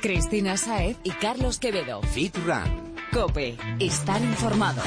[0.00, 2.00] Cristina Saez y Carlos Quevedo.
[2.02, 2.94] Fit Run.
[3.12, 3.56] Cope.
[3.78, 4.82] Estar informado.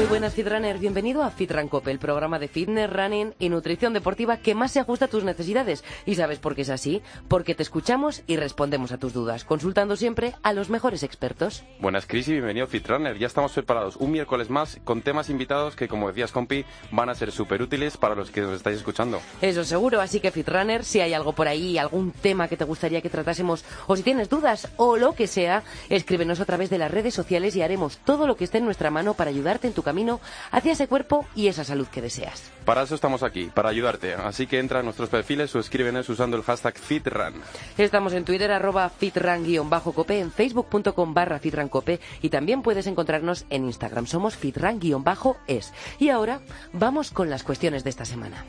[0.00, 4.38] Muy buenas Fitrunner, bienvenido a Fitran Cope, el programa de fitness, running y nutrición deportiva
[4.38, 5.84] que más se ajusta a tus necesidades.
[6.06, 7.02] ¿Y sabes por qué es así?
[7.28, 11.64] Porque te escuchamos y respondemos a tus dudas, consultando siempre a los mejores expertos.
[11.80, 13.18] Buenas Cris y bienvenido Fitrunner.
[13.18, 17.14] Ya estamos preparados un miércoles más con temas invitados que, como decías, compi, van a
[17.14, 19.20] ser súper útiles para los que nos estáis escuchando.
[19.42, 23.02] Eso seguro, así que Fitrunner, si hay algo por ahí, algún tema que te gustaría
[23.02, 26.90] que tratásemos, o si tienes dudas o lo que sea, escríbenos a través de las
[26.90, 29.82] redes sociales y haremos todo lo que esté en nuestra mano para ayudarte en tu
[29.90, 30.20] camino
[30.52, 32.52] hacia ese cuerpo y esa salud que deseas.
[32.64, 34.14] Para eso estamos aquí, para ayudarte.
[34.14, 37.34] Así que entra a nuestros perfiles o escríbenos usando el hashtag FitRun.
[37.76, 44.06] Estamos en Twitter, arroba fitran-cope, en facebook.com barra fitrancope y también puedes encontrarnos en Instagram.
[44.06, 45.72] Somos fitran-es.
[45.98, 46.40] Y ahora
[46.72, 48.44] vamos con las cuestiones de esta semana.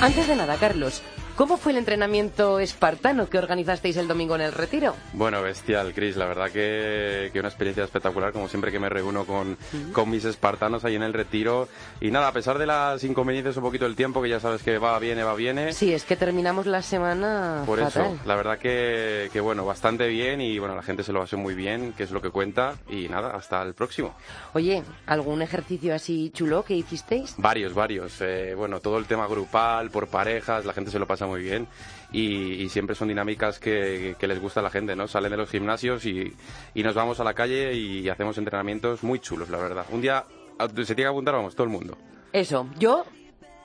[0.00, 1.02] Antes de nada, Carlos,
[1.40, 4.94] ¿cómo fue el entrenamiento espartano que organizasteis el domingo en el retiro?
[5.14, 6.14] Bueno, bestial, Chris.
[6.18, 9.56] La verdad que, que una experiencia espectacular, como siempre que me reúno con,
[9.94, 11.66] con mis espartanos ahí en el retiro.
[11.98, 14.76] Y nada, a pesar de las inconveniencias un poquito del tiempo, que ya sabes que
[14.76, 15.72] va, viene, va, viene.
[15.72, 18.16] Sí, es que terminamos la semana Por fatal.
[18.16, 21.38] eso, la verdad que, que bueno, bastante bien y bueno, la gente se lo pasó
[21.38, 22.74] muy bien, que es lo que cuenta.
[22.90, 24.14] Y nada, hasta el próximo.
[24.52, 27.34] Oye, ¿algún ejercicio así chulo que hicisteis?
[27.38, 28.20] Varios, varios.
[28.20, 31.66] Eh, bueno, todo el tema grupal, por parejas, la gente se lo pasa muy bien
[32.12, 35.08] y, y siempre son dinámicas que, que les gusta a la gente, ¿no?
[35.08, 36.32] Salen de los gimnasios y,
[36.74, 39.86] y nos vamos a la calle y hacemos entrenamientos muy chulos, la verdad.
[39.90, 40.24] Un día
[40.68, 41.96] se tiene que apuntar, vamos, todo el mundo.
[42.32, 43.04] Eso, yo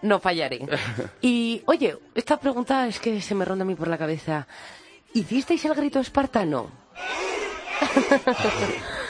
[0.02, 0.66] no fallaré.
[1.22, 4.48] Y, oye, esta pregunta es que se me ronda a mí por la cabeza.
[5.14, 6.70] ¿Hicisteis el grito espartano?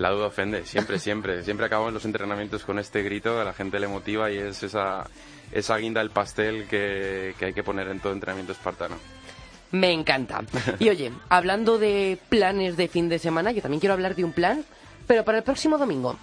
[0.00, 1.44] La duda ofende, siempre, siempre.
[1.44, 5.04] Siempre acabamos los entrenamientos con este grito, a la gente le motiva y es esa,
[5.52, 8.96] esa guinda del pastel que, que hay que poner en todo entrenamiento espartano.
[9.72, 10.42] Me encanta.
[10.78, 14.32] Y oye, hablando de planes de fin de semana, yo también quiero hablar de un
[14.32, 14.64] plan,
[15.06, 16.16] pero para el próximo domingo.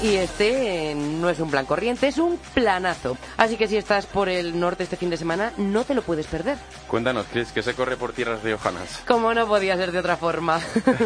[0.00, 3.16] Y este eh, no es un plan corriente, es un planazo.
[3.36, 6.28] Así que si estás por el norte este fin de semana, no te lo puedes
[6.28, 6.56] perder.
[6.86, 9.02] Cuéntanos, Chris, que se corre por tierras riojanas.
[9.08, 10.60] Como no podía ser de otra forma.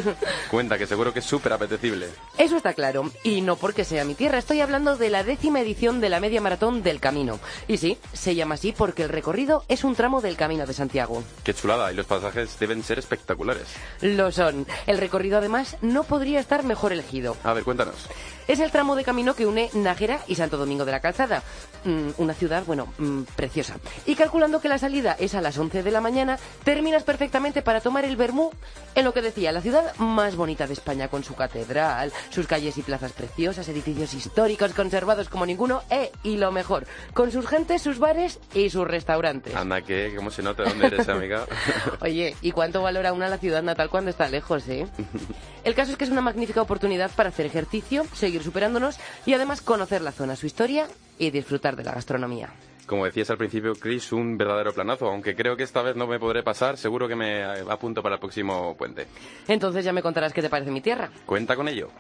[0.50, 2.08] Cuenta, que seguro que es súper apetecible.
[2.36, 3.10] Eso está claro.
[3.24, 6.42] Y no porque sea mi tierra, estoy hablando de la décima edición de la Media
[6.42, 7.40] Maratón del Camino.
[7.68, 11.22] Y sí, se llama así porque el recorrido es un tramo del Camino de Santiago.
[11.44, 13.68] Qué chulada, y los pasajes deben ser espectaculares.
[14.02, 14.66] Lo son.
[14.86, 17.38] El recorrido además no podría estar mejor elegido.
[17.42, 18.08] A ver, cuéntanos.
[18.48, 21.42] Es el tramo de camino que une Nájera y Santo Domingo de la Calzada.
[21.84, 23.76] Mm, una ciudad, bueno, mm, preciosa.
[24.06, 27.80] Y calculando que la salida es a las 11 de la mañana, terminas perfectamente para
[27.80, 28.50] tomar el Bermú
[28.94, 32.76] en lo que decía, la ciudad más bonita de España, con su catedral, sus calles
[32.78, 37.82] y plazas preciosas, edificios históricos conservados como ninguno, e, y lo mejor, con sus gentes,
[37.82, 39.54] sus bares y sus restaurantes.
[39.54, 41.46] Anda, que, ¿cómo se nota dónde eres, amiga?
[42.00, 44.86] Oye, ¿y cuánto valora una la ciudad natal cuando está lejos, eh?
[45.64, 49.60] El caso es que es una magnífica oportunidad para hacer ejercicio, seguir superándonos y además
[49.60, 50.86] conocer la zona, su historia
[51.18, 52.50] y disfrutar de la gastronomía.
[52.86, 55.08] Como decías al principio, Chris, un verdadero planazo.
[55.08, 58.20] Aunque creo que esta vez no me podré pasar, seguro que me apunto para el
[58.20, 59.06] próximo puente.
[59.48, 61.10] Entonces ya me contarás qué te parece mi tierra.
[61.24, 61.90] Cuenta con ello.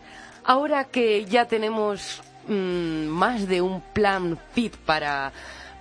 [0.44, 5.32] Ahora que ya tenemos mm, más de un plan fit para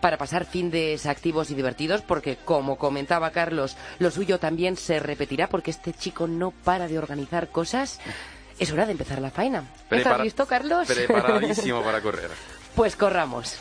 [0.01, 5.47] para pasar findes activos y divertidos, porque como comentaba Carlos, lo suyo también se repetirá,
[5.47, 7.99] porque este chico no para de organizar cosas.
[8.61, 9.63] Es hora de empezar la faena.
[9.73, 10.87] ¿Estás Prepara- listo, Carlos?
[10.87, 12.29] Preparadísimo para correr.
[12.75, 13.55] Pues corramos.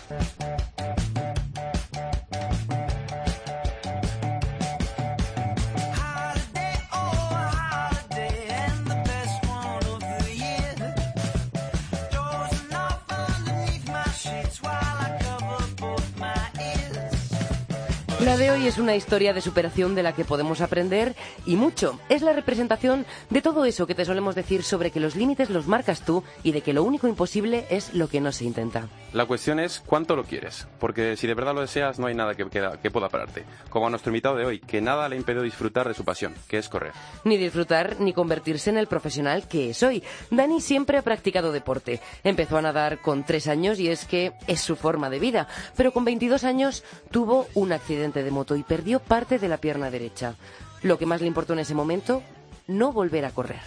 [18.25, 21.15] La de hoy es una historia de superación de la que podemos aprender
[21.47, 21.99] y mucho.
[22.11, 25.67] Es la representación de todo eso que te solemos decir sobre que los límites los
[25.67, 28.89] marcas tú y de que lo único imposible es lo que no se intenta.
[29.15, 32.35] La cuestión es cuánto lo quieres, porque si de verdad lo deseas no hay nada
[32.35, 33.45] que, que pueda pararte.
[33.71, 36.59] Como a nuestro invitado de hoy, que nada le impedió disfrutar de su pasión, que
[36.59, 36.93] es correr.
[37.25, 40.05] Ni disfrutar ni convertirse en el profesional que es hoy.
[40.31, 42.01] Dani siempre ha practicado deporte.
[42.23, 45.49] Empezó a nadar con tres años y es que es su forma de vida.
[45.75, 49.91] Pero con 22 años tuvo un accidente de moto y perdió parte de la pierna
[49.91, 50.35] derecha.
[50.83, 52.23] Lo que más le importó en ese momento,
[52.67, 53.61] no volver a correr.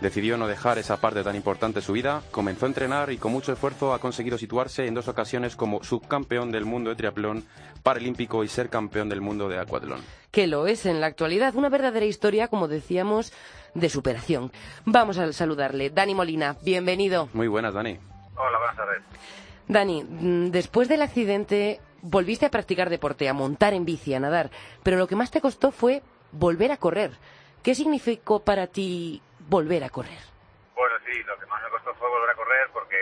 [0.00, 3.30] Decidió no dejar esa parte tan importante de su vida, comenzó a entrenar y con
[3.30, 7.44] mucho esfuerzo ha conseguido situarse en dos ocasiones como subcampeón del mundo de triatlón
[7.84, 10.00] paralímpico y ser campeón del mundo de acuatlón.
[10.32, 11.54] que lo es en la actualidad.
[11.54, 13.32] Una verdadera historia, como decíamos,
[13.74, 14.50] de superación.
[14.84, 15.90] Vamos a saludarle.
[15.90, 17.28] Dani Molina, bienvenido.
[17.32, 17.96] Muy buenas, Dani.
[18.36, 19.02] Hola, buenas tardes.
[19.68, 24.50] Dani, mm, después del accidente volviste a practicar deporte, a montar en bici, a nadar,
[24.82, 26.02] pero lo que más te costó fue
[26.32, 27.12] volver a correr.
[27.62, 30.18] ¿Qué significó para ti volver a correr?
[30.74, 32.98] Bueno, sí, lo que más me costó fue volver a correr porque,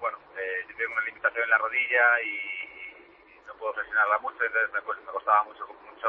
[0.00, 4.72] bueno, eh, yo tengo una limitación en la rodilla y no puedo flexionarla mucho, entonces
[4.72, 6.08] me, cuesta- me costaba mucho, mucho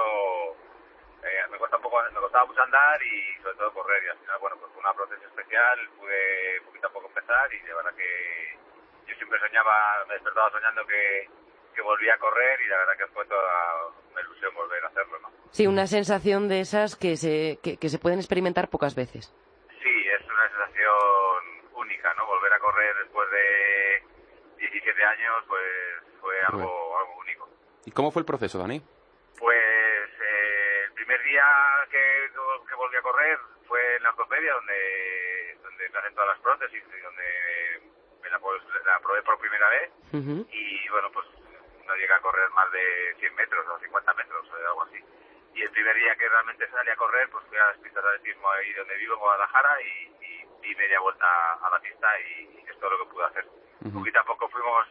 [1.24, 4.82] eh, me costaba mucho andar y sobre todo correr y al final, bueno, pues fue
[4.82, 8.58] una prótesis especial, pude poquito a poco empezar y de verdad que
[9.08, 11.30] yo siempre soñaba, me despertaba soñando que,
[11.76, 15.20] que volvía a correr y la verdad que fue toda una ilusión volver a hacerlo,
[15.20, 15.32] ¿no?
[15.52, 19.34] Sí, una sensación de esas que se, que, que se pueden experimentar pocas veces.
[19.84, 22.26] Sí, es una sensación única, ¿no?
[22.26, 24.04] Volver a correr después de
[24.58, 25.64] 17 años, pues
[26.22, 27.50] fue algo, algo único.
[27.86, 28.82] ¿Y cómo fue el proceso, Dani?
[29.38, 31.46] Pues eh, el primer día
[31.92, 32.30] que,
[32.68, 33.38] que volví a correr
[33.68, 37.24] fue en la ortopedia, donde, donde me hacen todas las prótesis y donde
[38.24, 39.92] me la, pues, la probé por primera vez.
[40.14, 41.26] Y bueno, pues
[41.86, 45.04] no llegué a correr más de 100 metros o 50 metros o algo así.
[45.54, 48.10] Y el primer día que realmente salí a correr, pues fui a las pistas de
[48.10, 52.66] atletismo ahí donde vivo, en Guadalajara, y, y di media vuelta a la pista y
[52.68, 53.46] es todo lo que pude hacer.
[53.94, 54.88] Poquito a poco fuimos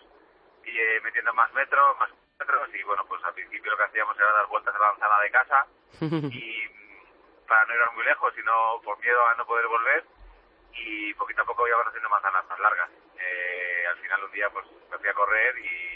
[0.65, 4.17] y, eh, metiendo más metros, más metros, y bueno, pues al principio lo que hacíamos
[4.17, 5.67] era dar vueltas a la manzana de casa
[6.01, 6.69] y
[7.47, 10.05] para no ir muy lejos, sino por miedo a no poder volver,
[10.73, 12.91] y poquito a poco íbamos haciendo manzanas más largas.
[13.19, 15.94] Eh, al final un día pues me fui a correr y, y,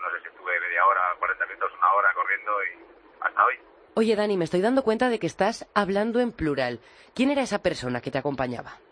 [0.00, 2.84] no sé si estuve media hora, 40 minutos, una hora corriendo y
[3.20, 3.54] hasta hoy.
[3.94, 6.80] Oye, Dani, me estoy dando cuenta de que estás hablando en plural.
[7.14, 8.72] ¿Quién era esa persona que te acompañaba?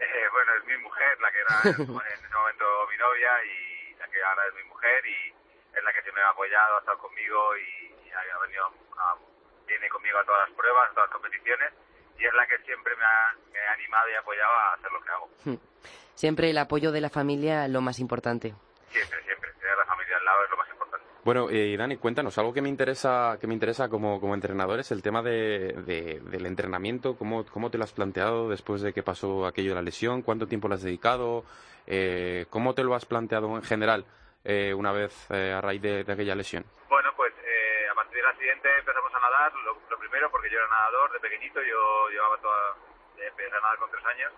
[0.00, 3.30] Eh, bueno, es mi mujer, la que era en ese en ese momento mi novia
[3.44, 5.34] y la que ahora es mi mujer y
[5.76, 8.64] es la que siempre me ha apoyado, ha estado conmigo y, y ha venido
[8.98, 9.16] a-
[9.66, 11.72] viene conmigo a todas las pruebas, a todas las competiciones
[12.18, 15.00] y es la que siempre me ha, me ha animado y apoyado a hacer lo
[15.02, 15.28] que hago.
[16.14, 18.54] Siempre el apoyo de la familia, lo más importante.
[18.90, 19.49] Siempre, siempre.
[20.30, 21.06] Lado es lo más importante.
[21.24, 24.90] Bueno, eh, Dani, cuéntanos, algo que me interesa, que me interesa como, como entrenador es
[24.90, 27.16] el tema de, de- del entrenamiento.
[27.16, 30.22] ¿Cómo, ¿Cómo te lo has planteado después de que pasó aquello de la lesión?
[30.22, 31.44] ¿Cuánto tiempo le has dedicado?
[31.86, 34.04] Eh, ¿Cómo te lo has planteado en general
[34.44, 36.64] eh, una vez eh, a raíz de, de aquella lesión?
[36.88, 40.58] Bueno, pues eh, a partir del accidente empezamos a nadar, lo, lo primero porque yo
[40.58, 42.76] era nadador de pequeñito, yo llevaba toda,
[43.18, 44.32] empecé a nadar con tres años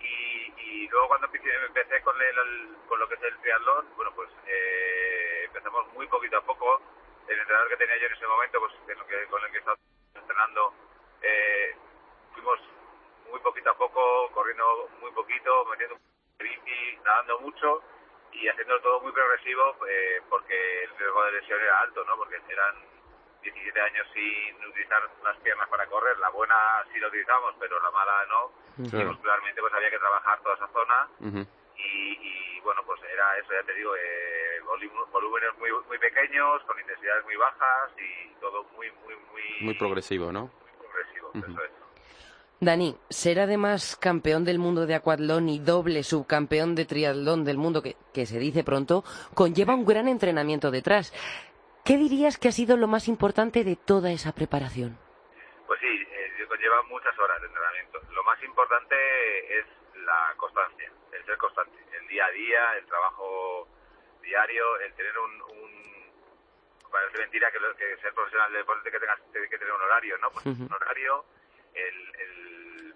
[0.00, 3.86] y, y luego cuando empecé, empecé con, el- el- con lo que es el triatlón,
[3.96, 5.09] bueno pues eh,
[5.50, 6.80] empezamos muy poquito a poco,
[7.26, 9.76] el entrenador que tenía yo en ese momento, pues que con el que estaba
[10.14, 10.72] entrenando,
[11.22, 11.76] eh,
[12.32, 12.58] fuimos
[13.28, 15.96] muy poquito a poco, corriendo muy poquito, metiendo
[16.38, 17.82] bici, nadando mucho
[18.32, 22.16] y haciéndolo todo muy progresivo eh, porque el riesgo de lesión era alto, ¿no?
[22.16, 22.74] Porque eran
[23.42, 26.16] 17 años sin utilizar las piernas para correr.
[26.18, 26.56] La buena
[26.92, 28.52] sí la utilizamos, pero la mala no.
[28.78, 29.08] Y Claro.
[29.10, 31.46] muscularmente pues había que trabajar toda esa zona Ujú.
[31.84, 36.62] Y, y, bueno, pues era eso, ya te digo, eh, volú- volúmenes muy, muy pequeños,
[36.64, 40.42] con intensidades muy bajas y todo muy, muy, muy, Muy progresivo, ¿no?
[40.42, 41.30] muy progresivo.
[41.34, 41.70] Eso es.
[42.62, 47.82] Dani, ser además campeón del mundo de acuatlón y doble subcampeón de triatlón del mundo,
[47.82, 49.02] que, que se dice pronto,
[49.34, 51.14] conlleva un gran entrenamiento detrás.
[51.86, 54.98] ¿Qué dirías que ha sido lo más importante de toda esa preparación?
[55.66, 57.98] Pues sí, eh, conlleva muchas horas de entrenamiento.
[58.12, 59.64] Lo más importante es
[60.04, 60.89] la constancia,
[61.40, 63.68] constante, el día a día, el trabajo
[64.22, 65.80] diario, el tener un, un
[66.90, 70.18] parece mentira que, lo- que ser profesional de deporte que tengas que tener un horario,
[70.18, 70.30] ¿no?
[70.30, 70.64] Pues Ujú.
[70.64, 71.24] un horario,
[71.74, 72.94] el, el-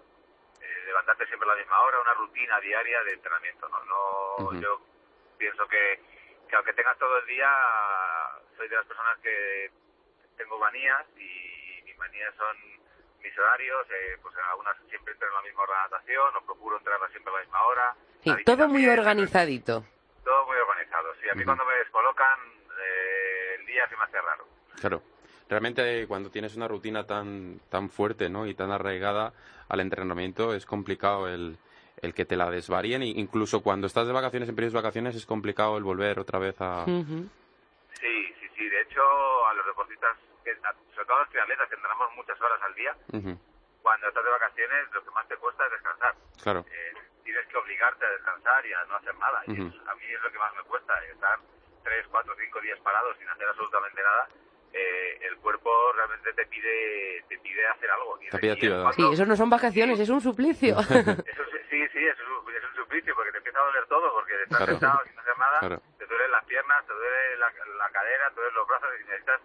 [0.61, 3.83] el levantarte siempre a la misma hora, una rutina diaria de entrenamiento, ¿no?
[3.85, 4.59] no.
[4.61, 4.81] Yo
[5.37, 5.99] pienso que,
[6.49, 7.49] que aunque tengas todo el día,
[8.57, 9.71] soy de las personas que
[10.37, 12.57] tengo manías y mis manías son
[13.25, 16.77] mis horarios, eh, pues algunas siempre entro en la misma hora de natación o procuro
[16.77, 17.95] entrarla siempre a la misma hora.
[18.23, 19.83] Sí, La todo muy organizadito.
[20.23, 21.29] Todo muy organizado, sí.
[21.29, 21.45] A mí Ujú.
[21.45, 22.39] cuando me descolocan,
[22.79, 24.45] eh, el día se me hace raro.
[24.79, 25.01] Claro.
[25.49, 28.47] Realmente cuando tienes una rutina tan, tan fuerte ¿no?
[28.47, 29.33] y tan arraigada
[29.69, 31.57] al entrenamiento es complicado el,
[32.01, 33.03] el que te la desvaríen.
[33.03, 36.39] E incluso cuando estás de vacaciones, en periodos de vacaciones, es complicado el volver otra
[36.39, 36.85] vez a...
[36.85, 38.69] Sí, sí, sí.
[38.69, 39.01] De hecho,
[39.47, 40.55] a los deportistas, que,
[40.93, 43.33] sobre todo los triatletas, que entrenamos muchas horas al día, Ujú.
[43.81, 46.13] cuando estás de vacaciones lo que más te cuesta es descansar.
[46.41, 46.65] Claro.
[46.71, 49.41] Eh, tienes que obligarte a descansar y a no hacer nada.
[49.47, 49.67] Y Ujú.
[49.75, 51.39] eso- a mí es lo que más me cuesta, estar
[51.83, 54.27] tres, cuatro, cinco días parados sin hacer absolutamente nada.
[54.73, 58.19] Eh, el cuerpo realmente te pide te pide hacer algo.
[58.21, 58.81] Y- Te pide y actividad.
[58.83, 60.75] cuando- Sí, eso no son vacaciones, es un suplicio.
[61.25, 63.85] Eso sí, sí, sí, eso es, un, es un suplicio porque te empieza a doler
[63.87, 64.71] todo, porque estás Claro.
[64.73, 65.81] sentado sin hacer nada, Claro.
[65.97, 69.41] te duelen las piernas, te duele la, la cadera, te duelen los brazos y necesitas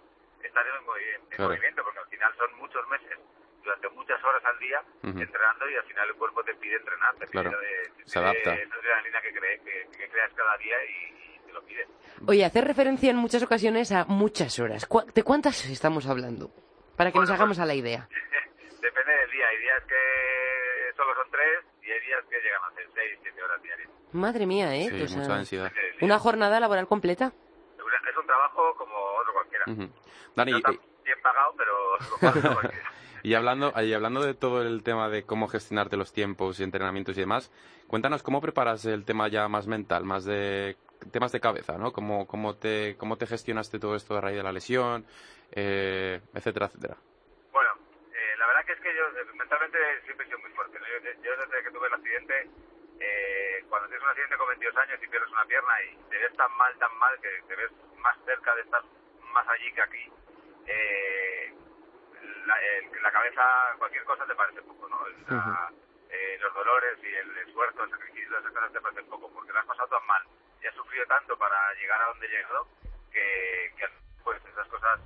[0.50, 1.50] estar en, movi- en Claro.
[1.54, 3.18] movimiento, porque al final son muchos meses,
[3.62, 5.18] durante muchas horas al día, Ujú.
[5.20, 7.60] entrenando y al final el cuerpo te pide entrenar, te pide, Claro.
[7.62, 8.54] eh, te Se pide adapta.
[8.54, 11.86] esa adrenalina que, cre- que, que creas cada día y, y te lo pide.
[12.26, 14.86] Oye, hacer referencia en muchas ocasiones a muchas horas.
[14.86, 16.50] ¿Cu- ¿De cuántas estamos hablando?
[16.96, 18.08] Para que nos Bueno, hagamos pues- a la idea.
[18.80, 22.74] Depende del día, hay días que solo son tres y hay días que llegan a
[22.74, 23.88] ser seis, siete horas diarias.
[24.12, 24.88] Madre mía, ¿eh?
[25.06, 25.70] Sí, mucha ansiedad.
[26.00, 27.32] Una jornada laboral completa.
[28.10, 28.96] Es un trabajo como
[30.36, 32.70] Dani, No tan bien pagado, pero.
[33.22, 37.16] Y hablando, y hablando de todo el tema de cómo gestionarte los tiempos y entrenamientos
[37.18, 37.52] y demás,
[37.86, 40.76] cuéntanos cómo preparas el tema ya más mental, más de
[41.12, 41.92] temas de cabeza, ¿no?
[41.92, 45.04] ¿Cómo, cómo, te, cómo te gestionaste todo esto a raíz de la lesión,
[45.52, 46.96] eh, etcétera, etcétera?
[47.52, 47.70] Bueno,
[48.12, 50.78] eh, la verdad que es que yo eh, mentalmente siempre he sido muy fuerte.
[50.78, 50.86] ¿no?
[50.86, 52.48] Yo, yo desde que tuve el accidente,
[53.00, 56.36] eh, cuando tienes un accidente con 22 años y pierdes una pierna y te ves
[56.36, 58.82] tan mal, tan mal, que te ves más cerca de estar
[59.32, 60.10] más allí que aquí,
[60.66, 61.52] eh,
[62.46, 63.42] la, el- la cabeza,
[63.78, 64.98] cualquier cosa te parece poco, ¿no?
[65.28, 65.70] La-
[66.10, 69.60] eh, los dolores y el esfuerzo, el sacrificio, esas cosas te parecen poco, porque lo
[69.60, 70.22] has pasado tan mal
[70.62, 72.66] y has sufrido tanto para llegar a donde he llegado,
[73.12, 73.86] que, que
[74.24, 74.98] pues esas cosas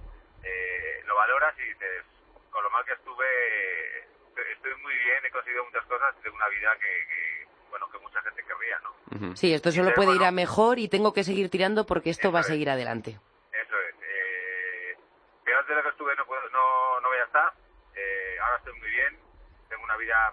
[0.43, 2.05] eh, lo valoras y dices,
[2.51, 6.49] con lo mal que estuve, estoy- estoy muy bien, he conseguido muchas cosas de una
[6.49, 9.37] vida que, que, bueno, que mucha gente querría, ¿no?
[9.37, 12.41] Sí, esto solo puede ir a mejor y tengo que seguir tirando porque esto va
[12.41, 13.19] a seguir adelante.
[15.65, 15.69] Eso es.
[15.69, 17.53] Peor de lo que estuve no, puedo- no, no voy a estar.
[17.97, 19.19] Eh, ahora estoy muy bien.
[19.69, 20.33] Tengo una vida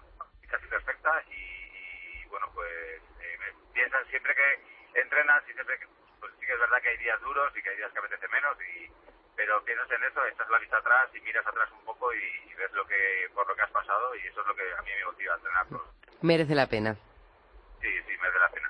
[0.49, 2.67] casi perfecta y, y, bueno, pues
[3.21, 5.87] eh, me piensan siempre que entrenas y siempre que,
[6.19, 8.27] pues sí que es verdad que hay días duros y que hay días que apetece
[8.27, 8.91] menos y
[9.35, 12.17] pero piensas en eso, echas la vista atrás y miras atrás un poco y,
[12.51, 14.81] y ves lo que por lo que has pasado y eso es lo que a
[14.81, 15.65] mí me motiva a entrenar.
[15.67, 15.81] pues,
[16.21, 16.95] Merece la pena.
[17.81, 18.69] Sí, sí, merece la pena.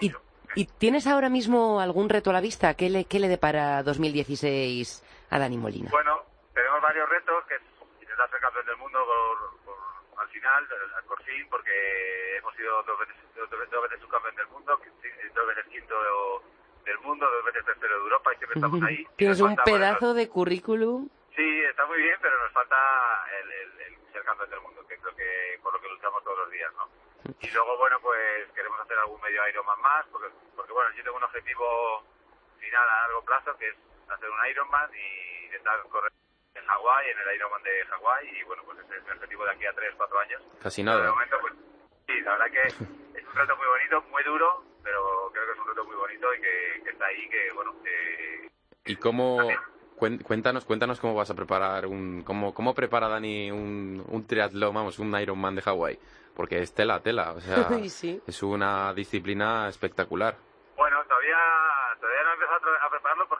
[0.00, 0.12] ¿Y,
[0.54, 2.74] y tienes ahora mismo algún reto a la vista?
[2.74, 5.90] ¿Qué le, qué le depara 2016 a Dani Molina?
[5.90, 6.22] Bueno,
[6.54, 7.62] tenemos varios retos, que es
[8.00, 10.66] intentar ser campeón del mundo por, por- al final,
[10.96, 14.76] al- por fin, porque hemos sido dos veces, dos, veces- dos veces subcampeón del mundo,
[15.34, 15.94] dos veces quinto
[16.84, 19.06] del mundo, dos veces tercero de Europa y siempre estamos ahí.
[19.16, 21.08] Tienes un bueno, pedazo de currículum.
[21.36, 22.76] Sí, está muy bien, pero nos falta
[23.40, 26.24] el, el- el ser campeón del mundo, que es lo que, por lo que luchamos
[26.24, 26.88] todos los días, ¿no?
[27.40, 31.16] Y luego, bueno, pues queremos hacer algún medio Ironman más, porque, porque bueno, yo tengo
[31.18, 32.02] un objetivo
[32.58, 33.76] final a largo plazo, que es
[34.10, 36.12] hacer un Ironman y intentar correr
[36.54, 39.50] en Hawái, en el Ironman de Hawái, y bueno, pues ese es mi objetivo de
[39.52, 40.42] aquí a 3, 4 años.
[40.62, 41.12] Casi Pero de nada.
[41.12, 41.54] momento, pues
[42.06, 42.62] sí, la verdad que
[43.18, 46.34] es un reto muy bonito, muy duro, pero creo que es un reto muy bonito
[46.34, 48.48] y que, que está ahí, que bueno, que...
[48.86, 49.36] ¿Y cómo,
[49.96, 54.74] cuen- cuéntanos, cuéntanos cómo vas a preparar un, cómo, cómo prepara Dani un, un triatlón,
[54.74, 55.98] vamos, un Ironman de Hawái?
[56.34, 58.22] Porque es tela, tela, o sea, sí.
[58.26, 60.36] es una disciplina espectacular.
[60.76, 61.36] Bueno, todavía,
[62.00, 63.37] todavía no he empezado a prepararlo porque,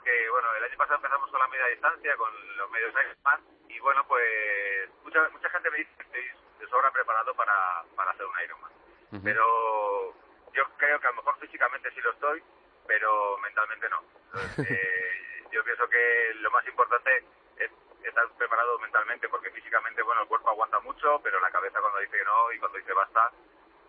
[0.79, 5.49] pasado empezamos con la media distancia, con los medios Ironman, y bueno, pues mucha, mucha
[5.49, 6.23] gente me dice que estoy
[6.57, 8.71] de sobra preparado para, para hacer un Ironman.
[9.11, 9.21] Ujú.
[9.21, 10.15] Pero
[10.53, 12.41] yo creo que a lo mejor físicamente sí lo estoy,
[12.87, 14.01] pero mentalmente no.
[14.31, 17.25] Entonces, eh, yo pienso que lo más importante
[17.57, 17.71] es
[18.01, 22.17] estar preparado mentalmente, porque físicamente, bueno, el cuerpo aguanta mucho, pero la cabeza cuando dice
[22.17, 23.31] que no y cuando dice basta,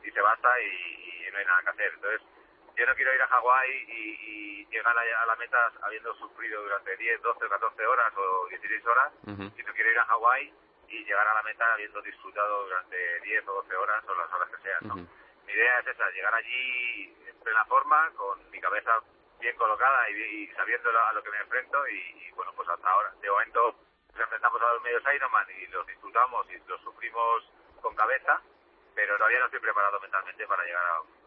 [0.02, 1.92] dice basta y, y no hay nada que hacer.
[1.94, 2.23] Entonces,
[2.80, 6.96] yo no quiero ir a Hawái y, y llegar a, la meta habiendo sufrido durante
[6.96, 9.50] 10, 12, 14 horas o 16 horas, Ujú.
[9.54, 10.54] sino quiero ir a Hawái
[10.88, 14.49] y llegar a la meta habiendo disfrutado durante 10 o 12 horas o las horas
[14.49, 14.78] que sean.
[14.88, 14.94] ¿no?
[14.94, 15.06] Ujú.
[15.44, 18.92] Mi idea es esa, llegar allí en plena forma, con mi cabeza
[19.38, 22.88] bien colocada y, y sabiendo a lo que me enfrento y, y, bueno, pues hasta
[22.88, 23.12] ahora.
[23.20, 23.76] De momento
[24.14, 27.44] nos enfrentamos a los medios Ironman y los disfrutamos y los sufrimos
[27.82, 28.40] con cabeza,
[28.94, 31.19] pero todavía no estoy preparado mentalmente para llegar a,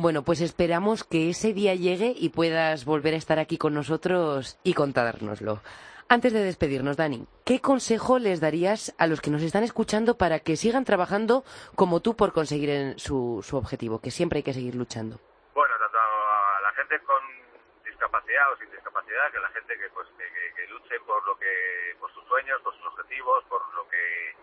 [0.00, 4.56] Bueno, pues esperamos que ese día llegue y puedas volver a estar aquí con nosotros
[4.62, 5.60] y contárnoslo.
[6.08, 10.38] Antes de despedirnos, Dani, ¿qué consejo les darías a los que nos están escuchando para
[10.38, 11.42] que sigan trabajando
[11.74, 14.00] como tú por conseguir su, su objetivo?
[14.00, 15.18] Que siempre hay que seguir luchando.
[15.52, 17.18] Bueno, tanto a la gente con
[17.84, 22.14] discapacidad o sin discapacidad, que la gente que pues que, luche por lo que por
[22.14, 24.36] sus sueños, por sus objetivos, por lo que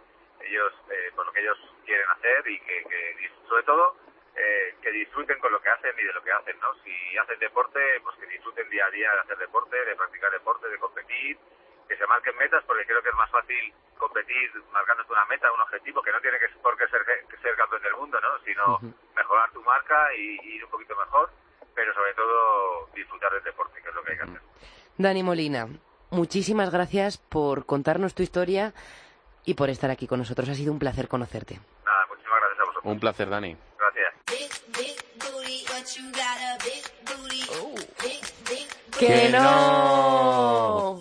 [0.51, 3.95] ellos eh, por lo que ellos quieren hacer y que, que sobre todo
[4.35, 6.73] eh, que disfruten con lo que hacen y de lo que hacen, ¿no?
[6.83, 10.67] Si hacen deporte, pues que disfruten día a día de hacer deporte, de practicar deporte,
[10.67, 11.37] de competir,
[11.87, 15.61] que se marquen metas, porque creo que es más fácil competir marcándote una meta, un
[15.61, 17.01] objetivo, que no tiene que por qué ser,
[17.41, 18.43] ser campeón del mundo, ¿no?
[18.43, 18.79] Sino
[19.15, 21.29] mejorar tu marca y, ir un poquito mejor,
[21.73, 24.41] pero sobre todo disfrutar del deporte, que es lo que hay que hacer.
[24.97, 25.67] Dani Molina,
[26.11, 28.73] muchísimas gracias por contarnos tu historia
[29.45, 30.49] y por estar aquí con nosotros.
[30.49, 31.59] Ha sido un placer conocerte.
[31.85, 32.91] Nada, muchísimas gracias a vosotros.
[32.91, 33.57] Un placer, Dani.
[38.99, 40.99] ¡Que no!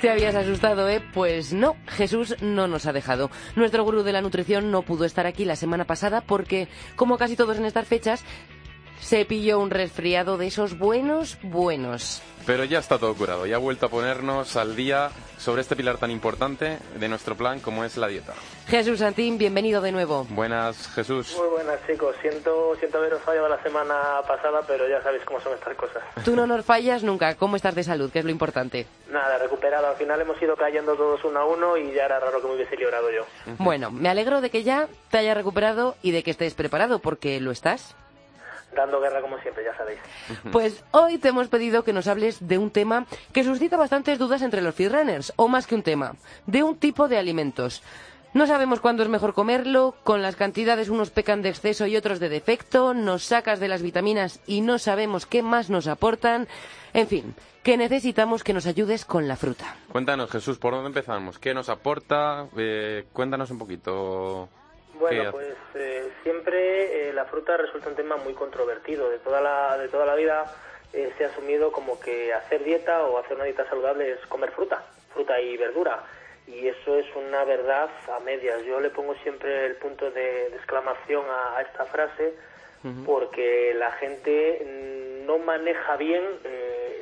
[0.00, 1.00] ¿Te habías asustado, eh?
[1.12, 3.30] Pues no, Jesús no nos ha dejado.
[3.56, 7.34] Nuestro gurú de la nutrición no pudo estar aquí la semana pasada porque, como casi
[7.34, 8.24] todos en estas fechas,
[9.00, 12.22] se pilló un resfriado de esos buenos, buenos.
[12.46, 15.98] Pero ya está todo curado, ya ha vuelto a ponernos al día sobre este pilar
[15.98, 18.32] tan importante de nuestro plan como es la dieta.
[18.66, 20.26] Jesús Santín, bienvenido de nuevo.
[20.30, 21.34] Buenas, Jesús.
[21.38, 22.16] Muy buenas, chicos.
[22.22, 23.94] Siento, siento haberos fallado la semana
[24.26, 26.02] pasada, pero ya sabéis cómo son estas cosas.
[26.24, 27.34] Tú no nos fallas nunca.
[27.36, 28.10] ¿Cómo estás de salud?
[28.10, 28.86] Que es lo importante.
[29.10, 29.86] Nada, recuperado.
[29.88, 32.54] Al final hemos ido cayendo todos uno a uno y ya era raro que me
[32.54, 33.26] hubiese librado yo.
[33.58, 37.40] Bueno, me alegro de que ya te hayas recuperado y de que estés preparado, porque
[37.40, 37.94] lo estás
[38.74, 39.98] dando guerra como siempre, ya sabéis.
[40.52, 44.42] Pues hoy te hemos pedido que nos hables de un tema que suscita bastantes dudas
[44.42, 46.14] entre los feedrunners, o más que un tema,
[46.46, 47.82] de un tipo de alimentos.
[48.34, 52.20] No sabemos cuándo es mejor comerlo, con las cantidades unos pecan de exceso y otros
[52.20, 56.46] de defecto, nos sacas de las vitaminas y no sabemos qué más nos aportan.
[56.92, 59.76] En fin, que necesitamos que nos ayudes con la fruta.
[59.90, 61.38] Cuéntanos, Jesús, ¿por dónde empezamos?
[61.38, 62.46] ¿Qué nos aporta?
[62.56, 64.48] Eh, cuéntanos un poquito.
[64.98, 69.08] Bueno, pues eh, siempre eh, la fruta resulta un tema muy controvertido.
[69.08, 70.44] De toda la, de toda la vida
[70.92, 74.50] eh, se ha asumido como que hacer dieta o hacer una dieta saludable es comer
[74.50, 76.02] fruta, fruta y verdura.
[76.46, 78.64] Y eso es una verdad a medias.
[78.64, 82.34] Yo le pongo siempre el punto de, exclamación a, esta frase
[83.04, 84.64] porque la gente
[85.26, 86.22] no maneja bien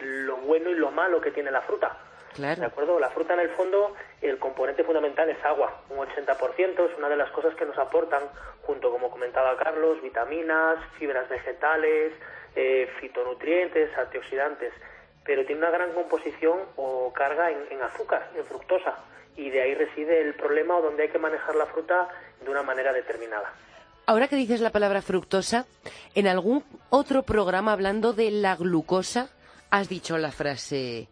[0.01, 1.97] lo bueno y lo malo que tiene la fruta.
[2.37, 3.01] ¿De acuerdo?
[3.01, 7.17] La fruta en el fondo, el componente fundamental es agua, un 80%, es una de
[7.17, 8.23] las cosas que nos aportan,
[8.63, 12.13] junto como comentaba Carlos, vitaminas, fibras vegetales,
[12.55, 14.73] eh, fitonutrientes, antioxidantes,
[15.25, 18.99] pero tiene una gran composición o carga en, azúcar, en fructosa,
[19.35, 22.09] y de ahí reside el problema o donde hay que manejar la fruta
[22.43, 23.51] de una manera determinada.
[24.05, 25.67] Ahora que dices la palabra fructosa,
[26.15, 29.31] en algún otro programa hablando de la glucosa,
[29.71, 31.09] has dicho la frase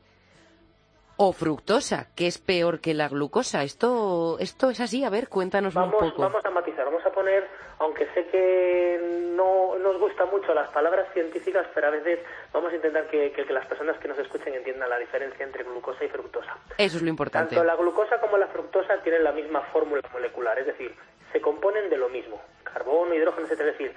[1.16, 3.62] o fructosa, que es peor que la glucosa.
[3.62, 5.04] Esto, esto es así.
[5.04, 6.22] A ver, cuéntanos un poco.
[6.22, 7.46] Vamos a matizar, vamos a poner,
[7.78, 12.20] aunque sé que no nos gustan mucho las palabras científicas, pero a veces
[12.52, 16.04] vamos a intentar que, que, las personas que nos escuchen entiendan la diferencia entre glucosa
[16.04, 16.56] y fructosa.
[16.78, 17.54] Eso es lo importante.
[17.54, 20.94] Tanto la glucosa como la fructosa tienen la misma fórmula molecular, es decir,
[21.32, 23.60] se componen de lo mismo, carbono, hidrógeno, etc.
[23.60, 23.94] Es decir,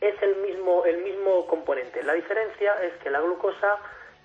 [0.00, 2.02] es el mismo, el mismo componente.
[2.02, 3.78] La diferencia es que la glucosa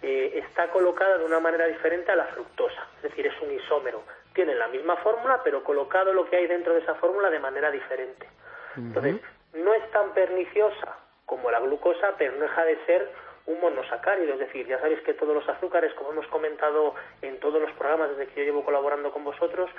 [0.03, 4.03] eh, está colocada de una manera diferente a la fructosa, es decir, es un isómero.
[4.33, 7.71] Tiene la misma fórmula, pero colocado lo que hay dentro de esa fórmula de manera
[7.71, 8.27] diferente.
[8.75, 9.21] Entonces,
[9.53, 13.09] no es tan perniciosa como la glucosa, pero no deja de ser
[13.45, 17.61] un monosacárido, es decir, ya sabéis que todos los azúcares, como hemos comentado en todos
[17.61, 19.69] los programas desde que yo llevo colaborando con vosotros,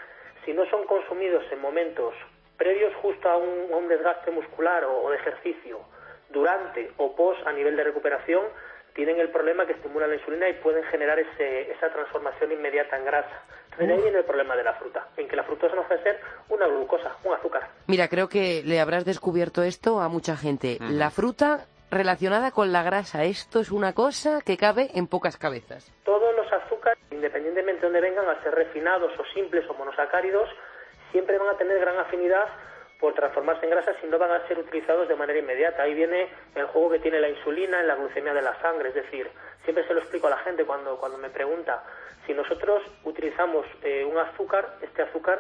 [0.45, 2.15] si no son consumidos en momentos
[2.57, 5.81] previos justo a un, desgaste muscular o, de ejercicio,
[6.31, 8.45] durante o post a nivel de recuperación,
[8.95, 13.05] tienen el problema que estimulan la insulina y pueden generar ese, esa transformación inmediata en
[13.05, 13.43] grasa.
[13.73, 16.21] Entonces ahí viene el problema de la fruta, en que la fructosa no puede ser
[16.49, 17.69] una glucosa, un azúcar.
[17.89, 20.79] Mira, creo que le habrás descubierto esto a mucha gente.
[20.81, 25.93] La fruta relacionada con la grasa, esto es una cosa que cabe en pocas cabezas.
[26.05, 30.49] Todos los azúcares, independientemente de donde vengan, a ser refinados o simples o monosacáridos,
[31.11, 32.45] siempre van a tener gran afinidad
[33.05, 35.83] por transformarse en grasa si no van a ser utilizados de manera inmediata.
[35.83, 38.95] Ahí viene el juego que tiene la insulina en la glucemia de la sangre, es
[38.95, 39.29] decir,
[39.63, 41.85] siempre se lo explico a la gente cuando, cuando me pregunta,
[42.27, 45.39] si nosotros utilizamos eh, un azúcar, este azúcar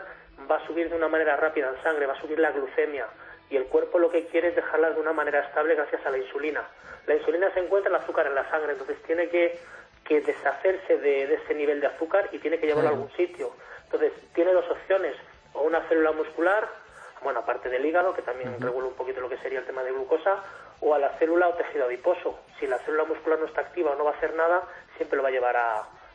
[0.50, 3.06] va a subir de una manera rápida en sangre, va a subir la glucemia
[3.48, 6.18] y el cuerpo lo que quiere es dejarla de una manera estable gracias a la
[6.18, 6.68] insulina.
[7.06, 9.58] La insulina se encuentra en el azúcar en la sangre, entonces tiene que,
[10.04, 13.52] que deshacerse de, de, ese nivel de azúcar y tiene que llevarlo a algún sitio.
[13.84, 15.16] Entonces tiene dos opciones,
[15.54, 16.83] o una célula muscular
[17.24, 19.90] bueno, aparte del hígado, que también regula un poquito lo que sería el tema de
[19.90, 20.36] glucosa,
[20.80, 22.38] o a la célula o tejido adiposo.
[22.60, 24.62] Si la célula muscular no está activa o no va a hacer nada,
[24.96, 25.56] siempre lo va a llevar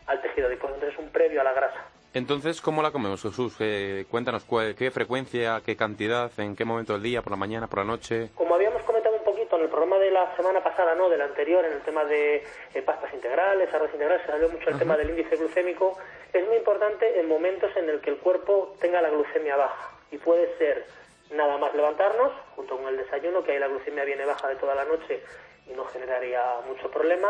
[0.05, 0.75] al tejido adiposo.
[0.75, 1.83] Entonces es un previo a la grasa.
[2.13, 3.55] Entonces, ¿cómo la comemos, Jesús?
[3.59, 7.67] Eh, cuéntanos, ¿cuál- ¿qué frecuencia, qué cantidad, en qué momento del día, por la mañana,
[7.67, 8.29] por la noche?
[8.33, 11.63] Como habíamos comentado un poquito en el programa de la semana pasada, no, del anterior,
[11.65, 12.43] en el tema de
[12.73, 15.99] eh, pastas integrales, arroz integral, se salió mucho el tema del índice glucémico,
[16.33, 19.91] es muy importante en momentos en el que el cuerpo tenga la glucemia baja.
[20.11, 20.85] Y puede ser
[21.31, 24.75] nada más levantarnos, junto con el desayuno, que ahí la glucemia viene baja de toda
[24.75, 25.21] la noche
[25.67, 27.29] y no generaría mucho problema,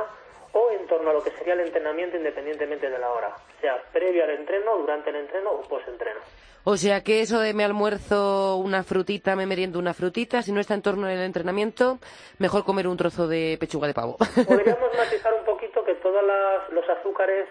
[0.53, 4.23] o en torno a lo que sería el entrenamiento independientemente de la hora, sea previo
[4.23, 6.19] al entreno, durante el entreno o post-entreno.
[6.63, 10.59] O sea que eso de me almuerzo una frutita, me meriendo una frutita, si no
[10.59, 11.99] está en torno al entrenamiento,
[12.37, 14.17] mejor comer un trozo de pechuga de pavo.
[14.47, 16.21] Podríamos matizar un poquito que todos
[16.71, 17.47] los azúcares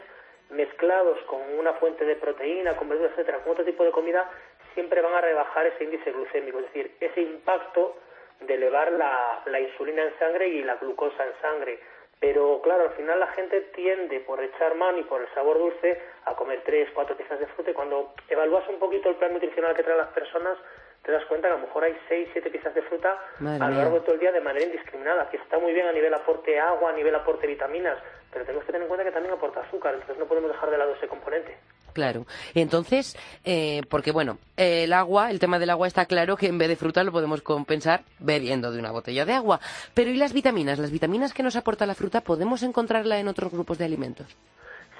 [0.51, 4.31] mezclados con una fuente de proteína, con verduras, etcétera, con otro tipo de comida,
[4.79, 7.97] siempre van a rebajar ese índice glucémico, es decir, ese impacto
[8.39, 11.81] de elevar la, la insulina en sangre y la glucosa en sangre.
[12.21, 16.01] Pero claro, al final la gente tiende, por echar mano y por el sabor dulce,
[16.27, 19.75] a comer tres, cuatro piezas de fruta y cuando evalúas un poquito el plan nutricional
[19.75, 20.57] que traen las personas,
[21.03, 23.69] te das cuenta que a lo mejor hay seis, siete piezas de fruta Madre a
[23.69, 23.85] lo mía.
[23.85, 26.59] largo de todo el día de manera indiscriminada, que está muy bien a nivel aporte
[26.59, 27.99] agua, a nivel aporte vitaminas,
[28.33, 30.79] pero tenemos que tener en cuenta que también aporta azúcar, entonces no podemos dejar de
[30.79, 31.57] lado ese componente.
[31.95, 32.27] Claro.
[32.55, 36.69] Entonces, eh, porque bueno, el agua, el tema del agua está claro que en vez
[36.69, 39.59] de fruta lo podemos compensar bebiendo de una botella de agua.
[39.95, 40.79] Pero ¿y las vitaminas?
[40.79, 44.37] ¿Las vitaminas que nos aporta la fruta podemos encontrarla en otros grupos de alimentos?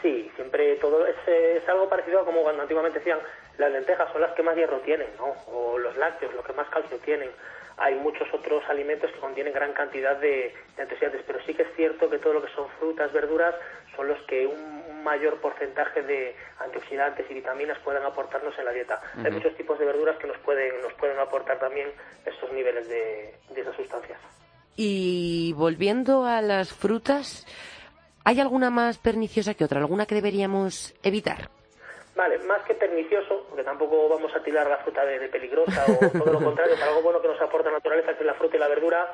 [0.03, 3.19] Sí, siempre todo es, eh, es algo parecido a como cuando antiguamente decían
[3.59, 5.35] las lentejas son las que más hierro tienen, ¿no?
[5.53, 7.31] O los lácteos, los que más calcio tienen.
[7.77, 11.69] Hay muchos otros alimentos que contienen gran cantidad de, de antioxidantes, pero sí que es
[11.77, 13.55] cierto que todo lo que son frutas, verduras,
[13.95, 18.73] son los que un, un mayor porcentaje de antioxidantes y vitaminas pueden aportarnos en la
[18.73, 19.01] dieta.
[19.25, 21.89] Hay muchos tipos de verduras que nos pueden, nos pueden aportar también
[22.27, 24.19] estos niveles de, de esas sustancias.
[24.77, 27.47] Y volviendo a las frutas,
[28.25, 29.81] ¿hay alguna más perniciosa que otra?
[29.81, 31.49] ¿Alguna que deberíamos evitar?
[32.17, 36.11] Vale, más que pernicioso, porque tampoco vamos a tirar la fruta de, de peligrosa o
[36.17, 38.61] todo lo contrario, para algo bueno que nos aporta naturaleza, que es la fruta y
[38.61, 39.11] la verdura,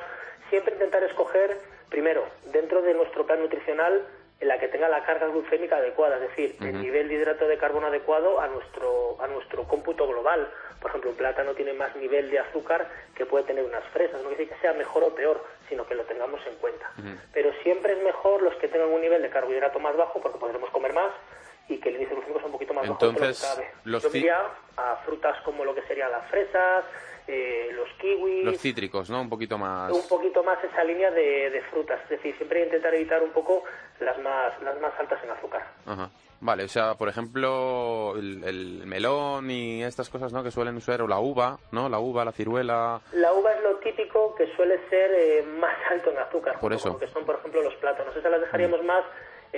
[0.51, 1.57] siempre intentar escoger,
[1.89, 4.03] primero, dentro de nuestro plan nutricional,
[4.41, 7.57] en la que tenga la carga glucémica adecuada, es decir, el nivel de hidrato de
[7.57, 10.47] carbono adecuado a nuestro, a nuestro cómputo global.
[10.79, 14.29] Por ejemplo, un plátano tiene más nivel de azúcar que puede tener unas fresas, no
[14.29, 16.91] quiere decir que sea mejor o peor, sino que lo tengamos en cuenta.
[17.33, 20.69] Pero siempre es mejor los que tengan un nivel de carbohidrato más bajo, porque podremos
[20.69, 21.13] comer más,
[21.69, 23.75] y que el índice glucémico sea un poquito más bajo Entonces, lo que cabe.
[23.85, 24.39] los Yo diría
[24.77, 26.85] a frutas como lo que serían las fresas,
[27.27, 29.21] eh, los kiwis, Los cítricos, ¿no?
[29.23, 29.91] Un poquito más...
[29.93, 31.99] un poquito más esa línea de, de frutas.
[32.05, 33.65] Es decir, siempre intentar evitar un poco
[34.01, 35.67] las más, las más altas en azúcar.
[35.87, 36.11] Ajá.
[36.41, 40.43] Vale, o sea, por ejemplo, el, el melón y estas cosas, ¿no?
[40.43, 41.89] Que suelen ser, o la uva, ¿no?
[41.89, 43.01] La uva, la ciruela...
[43.15, 46.99] La uva es lo típico que suele ser eh, más alto en azúcar, Por eso.
[46.99, 48.15] que son, por ejemplo, los plátanos.
[48.15, 49.03] Esas las dejaríamos más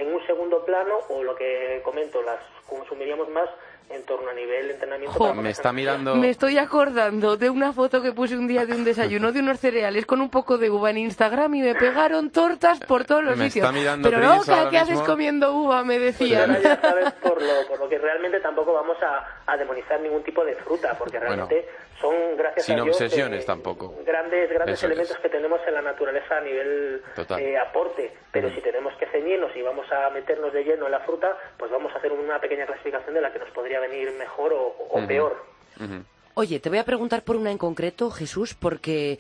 [0.00, 3.48] en un segundo plano o lo que comento, las consumiríamos más
[3.88, 5.16] en torno a nivel de entrenamiento.
[5.16, 6.16] Jo, Me está mirando...
[6.16, 9.60] Me estoy acordando de una foto que puse un día de un desayuno de unos
[9.60, 13.36] cereales con un poco de uva en Instagram y me pegaron tortas por todos los
[13.36, 13.64] Me sitios.
[13.68, 15.84] está mirando Pero loca, ¿qué haces comiendo uva?
[15.84, 16.50] Me Pues decían.
[16.50, 20.24] ahora ya sabes por lo, por lo que realmente tampoco vamos a, a demonizar ningún
[20.24, 21.68] tipo de fruta, porque Bueno, realmente
[22.00, 23.94] son, gracias sin a Dios, obsesiones eh, tampoco.
[24.04, 24.92] grandes grandes Eso es.
[24.92, 27.40] elementos que tenemos en la naturaleza a nivel Total.
[27.40, 28.12] eh, aporte.
[28.32, 31.70] Pero si tenemos que ceñirnos y vamos a meternos de lleno en la fruta, pues
[31.70, 35.06] vamos a hacer una pequeña clasificación de la que nos podría venir mejor o, o
[35.06, 35.36] peor.
[35.80, 36.04] Ujú.
[36.34, 39.18] Oye, te voy a preguntar por una en concreto, Jesús, porque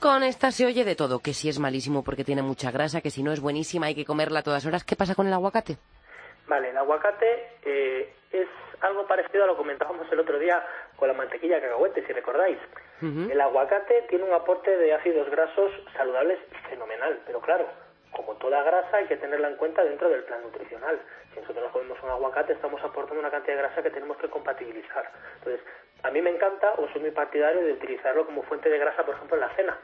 [0.00, 3.10] con esta se oye de todo, que si es malísimo porque tiene mucha grasa, que
[3.10, 4.82] si no es buenísima hay que comerla a todas horas.
[4.84, 5.76] ¿Qué pasa con el aguacate?
[6.48, 7.26] Vale, el aguacate
[7.64, 8.48] eh, es
[8.80, 10.64] algo parecido a lo que comentábamos el otro día
[10.98, 12.58] con la mantequilla de cacahuete, si recordáis.
[13.30, 17.66] El aguacate tiene un aporte de ácidos grasos saludables fenomenal, pero claro,
[18.10, 20.98] como toda grasa hay que tenerla en cuenta dentro del plan nutricional.
[21.32, 24.28] Si nosotros nos comemos un aguacate estamos aportando una cantidad de grasa que tenemos que
[24.28, 25.08] compatibilizar.
[25.38, 25.60] Entonces,
[26.02, 29.14] a mí me encanta o soy muy partidario de utilizarlo como fuente de grasa, por
[29.14, 29.78] ejemplo, en la cena.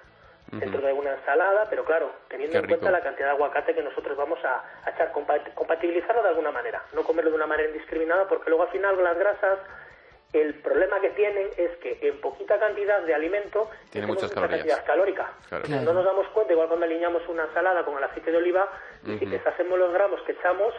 [0.60, 4.16] Dentro de una ensalada, pero claro, teniendo en cuenta la cantidad de aguacate que nosotros
[4.16, 8.28] vamos a, a echar, compat- compatibilizarlo de alguna manera, no comerlo de una manera indiscriminada,
[8.28, 9.58] porque luego al final las grasas,
[10.40, 14.34] el problema que tienen es que en poquita cantidad de alimento Tiene tenemos muchas mucha
[14.34, 14.58] calorías.
[14.66, 15.32] cantidad calórica.
[15.48, 15.64] Claro.
[15.64, 15.82] Claro.
[15.84, 18.68] No nos damos cuenta, igual cuando alineamos una ensalada con el aceite de oliva,
[19.04, 20.72] y si pesásemos los gramos que echamos,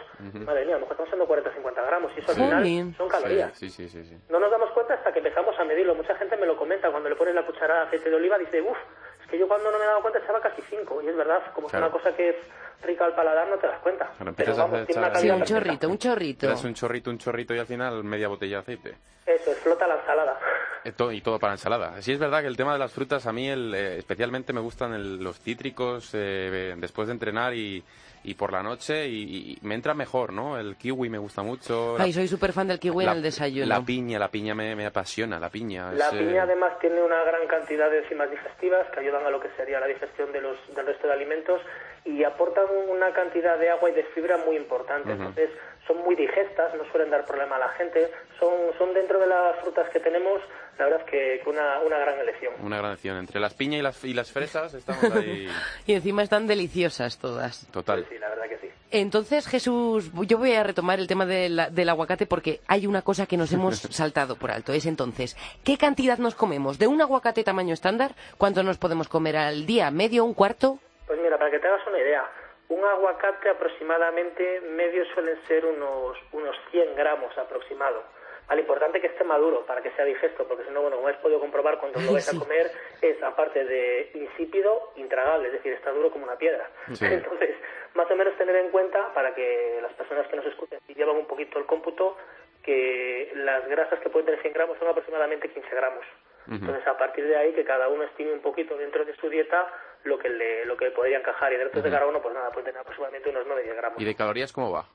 [0.44, 2.94] madre mía, a lo mejor estamos echando 40 o 50 gramos, y eso al final
[2.96, 3.58] son calorías.
[3.58, 4.16] Sí, sí, sí, sí.
[4.28, 5.94] No nos damos cuenta hasta que empezamos a medirlo.
[5.94, 8.60] Mucha gente me lo comenta cuando le pones la cucharada de aceite de oliva, dice,
[8.62, 8.78] uff,
[9.26, 11.02] es que yo cuando no me he dado cuenta echaba casi 5.
[11.02, 11.86] Y es verdad, como Claro.
[11.86, 12.36] es una cosa que es
[12.82, 14.06] rica al paladar, no te das cuenta.
[14.16, 15.54] Cuando Pero empiezas a vamos, tiene una Sí, un perfecta.
[15.60, 16.40] chorrito, un chorrito.
[16.40, 18.96] Te das un chorrito, un chorrito y al final media botella de aceite.
[19.26, 20.38] Eso, es flota la ensalada.
[20.86, 22.00] Eh, Y todo para ensalada.
[22.02, 24.60] Sí es verdad que el tema de las frutas a mí el, eh, especialmente me
[24.60, 27.82] gustan el- los cítricos eh, después de entrenar y,
[28.24, 30.58] y por la noche y, y me entra mejor, ¿no?
[30.58, 31.96] El kiwi me gusta mucho.
[31.98, 33.66] Ay, soy súper fan del kiwi la, en el desayuno.
[33.66, 35.92] La piña, la piña me, me apasiona, la piña.
[35.92, 39.30] La es, eh, piña además tiene una gran cantidad de enzimas digestivas que ayudan a
[39.30, 41.60] lo que sería la digestión de los, del resto de alimentos
[42.04, 45.10] y aportan una cantidad de agua y de fibra muy importante.
[45.12, 45.50] Entonces
[45.86, 48.10] son muy digestas, no suelen dar problema a la gente.
[48.40, 50.40] Son, son dentro de las frutas que tenemos,
[50.78, 52.54] la verdad es que, una, una gran elección.
[52.62, 53.16] Una gran acción.
[53.18, 55.48] Entre las piñas y las, y las fresas estamos ahí.
[55.86, 57.66] Y encima están deliciosas todas.
[57.72, 58.06] Total.
[58.08, 58.70] Sí, la verdad que sí.
[58.92, 63.02] Entonces, Jesús, yo voy a retomar el tema de la- del aguacate porque hay una
[63.02, 64.72] cosa que nos hemos saltado por alto.
[64.72, 66.78] Es entonces, ¿qué cantidad nos comemos?
[66.78, 68.12] ¿De un aguacate tamaño estándar?
[68.38, 69.90] ¿Cuánto nos podemos comer al día?
[69.90, 70.24] ¿Medio?
[70.24, 70.78] ¿Un cuarto?
[71.06, 72.24] Pues mira, para que te hagas una idea,
[72.68, 78.02] un aguacate aproximadamente medio suelen ser unos, unos 100 gramos aproximado.
[78.48, 81.16] Al importante que esté maduro para que sea digesto, porque si no, bueno, como has
[81.16, 82.36] podido comprobar cuando lo vais Sí.
[82.36, 82.70] a comer,
[83.02, 86.68] es aparte de insípido, intragable, es decir, está duro como una piedra.
[86.92, 87.04] Sí.
[87.10, 87.56] Entonces,
[87.94, 91.16] más o menos tener en cuenta para que las personas que nos escuchen y llevan
[91.16, 92.16] un poquito el cómputo,
[92.62, 96.04] que las grasas que pueden tener 100 gramos son aproximadamente 15 gramos.
[96.48, 99.66] Entonces, a partir de ahí, que cada uno estime un poquito dentro de su dieta
[100.04, 101.52] lo que le, lo que le podría encajar.
[101.52, 104.00] Y dentro de cada uno, pues nada, puede tener aproximadamente unos 9-10 gramos.
[104.00, 104.86] ¿Y de calorías cómo va?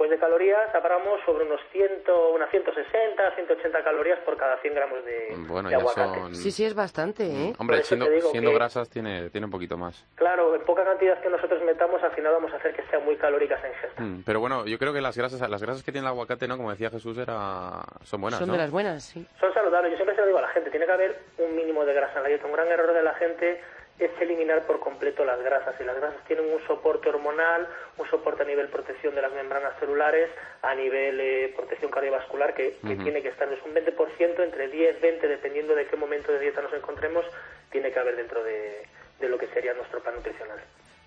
[0.00, 5.04] Pues de calorías hablamos sobre unos 100, unas 160, 180 calorías por cada 100 gramos
[5.04, 6.20] de, Bueno, de ya aguacate.
[6.20, 6.34] son...
[6.34, 7.52] Sí, sí, es bastante, ¿eh?
[7.58, 10.06] Hombre, siendo, siendo que- grasas tiene, tiene un poquito más.
[10.14, 13.16] Claro, en poca cantidad que nosotros metamos, al final vamos a hacer que sean muy
[13.16, 14.02] calóricas en ingesta.
[14.02, 16.56] Mm, Pero bueno, yo creo que las grasas, las grasas que tiene el aguacate, ¿no?
[16.56, 17.82] Como decía Jesús, era...
[18.02, 18.54] son buenas, Son ¿no?
[18.54, 19.26] de las buenas, sí.
[19.38, 19.90] Son saludables.
[19.90, 22.16] Yo siempre se lo digo a la gente, tiene que haber un mínimo de grasa
[22.16, 22.46] en la dieta.
[22.46, 23.60] Un gran error de la gente
[24.00, 25.74] es eliminar por completo las grasas.
[25.78, 29.78] Y las grasas tienen un soporte hormonal, un soporte a nivel protección de las membranas
[29.78, 30.30] celulares,
[30.62, 33.52] a nivel eh, protección cardiovascular, que, que tiene que estar.
[33.52, 37.24] Es un 20%, entre 10, 20, dependiendo de qué momento de dieta nos encontremos,
[37.70, 38.86] tiene que haber dentro de,
[39.20, 40.58] de lo que sería nuestro plan nutricional.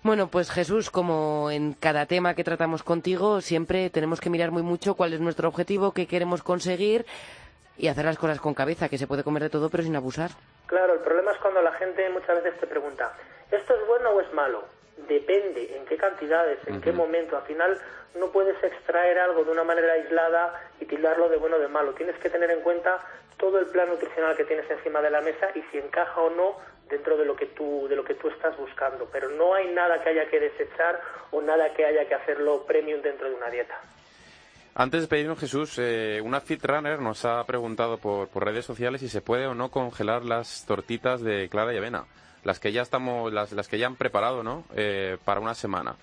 [0.02, 4.62] Bueno, pues Jesús, como en cada tema que tratamos contigo, siempre tenemos que mirar muy
[4.62, 7.06] mucho cuál es nuestro objetivo, qué queremos conseguir
[7.76, 10.32] y hacer las cosas con cabeza, que se puede comer de todo pero sin abusar.
[10.66, 13.12] Claro, el problema es cuando la gente muchas veces te pregunta,
[13.50, 14.64] ¿esto es bueno o es malo?
[15.08, 17.36] Depende en qué cantidades, en qué momento.
[17.36, 17.78] Al final
[18.14, 21.92] no puedes extraer algo de una manera aislada y tildarlo de bueno o de malo.
[21.92, 22.98] Tienes que tener en cuenta
[23.36, 26.56] todo el plan nutricional que tienes encima de la mesa y si encaja o no
[26.88, 29.08] dentro de lo que tú de lo que tú estás buscando.
[29.12, 31.00] Pero no hay nada que haya que desechar
[31.32, 33.78] o nada que haya que hacerlo premium dentro de una dieta.
[34.76, 39.00] Antes de pedirnos, Jesús, eh, una fit runner nos ha preguntado por, por redes sociales
[39.00, 42.06] si se puede o no congelar las tortitas de clara y avena,
[42.42, 44.64] las que ya estamos, las, las que ya han preparado, ¿no?
[44.74, 45.94] Eh, para una semana.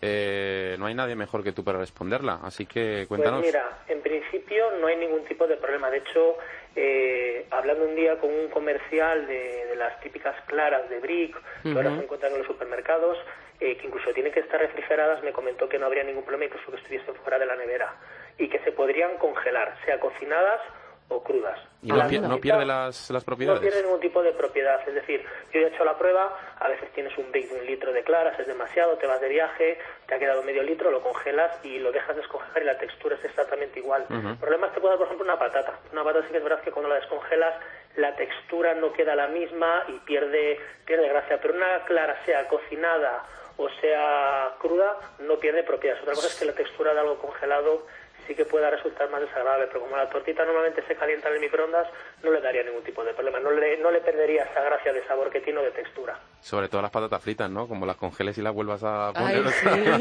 [0.00, 3.40] Eh, no hay nadie mejor que tú para responderla, así que cuéntanos.
[3.40, 5.90] Pues mira, en principio no hay ningún tipo de problema.
[5.90, 6.36] De hecho,
[6.76, 11.72] eh, hablando un día con un comercial de, de las típicas claras de Brick, que
[11.72, 13.18] ahora se encuentran en los supermercados,
[13.60, 16.70] eh, que incluso tienen que estar refrigeradas, me comentó que no habría ningún problema, incluso
[16.70, 17.94] que estuviesen fuera de la nevera,
[18.38, 20.60] y que se podrían congelar, sea cocinadas
[21.08, 21.58] o crudas.
[21.82, 23.60] ¿Y no, no pierde las, las no propiedades?
[23.60, 24.80] pierde ningún tipo de propiedad.
[24.86, 28.02] Es decir, yo he hecho la prueba, a veces tienes un de un litro de
[28.02, 31.78] claras, es demasiado, te vas de viaje, te ha quedado medio litro, lo congelas y
[31.78, 34.04] lo dejas descongelar y la textura es exactamente igual.
[34.10, 35.78] El problema es que puede dar, por ejemplo, una patata.
[35.92, 37.54] Una patata sí que es verdad que cuando la descongelas
[37.96, 41.40] la textura no queda la misma y pierde, pierde gracia.
[41.40, 43.24] Pero una clara, sea cocinada
[43.58, 46.02] o sea cruda, no pierde propiedades.
[46.02, 47.86] Otra cosa es que la textura de algo congelado
[48.28, 51.40] sí que pueda resultar más desagradable, pero como la tortita normalmente se calienta en el
[51.40, 51.88] microondas,
[52.22, 55.04] no le daría ningún tipo de problema, no le, no le perdería esa gracia de
[55.08, 56.16] sabor que tiene o de textura.
[56.40, 57.66] Sobre todo las patatas fritas, ¿no?
[57.66, 59.42] Como las congeles y las vuelvas a poner.
[59.44, 59.52] Ay,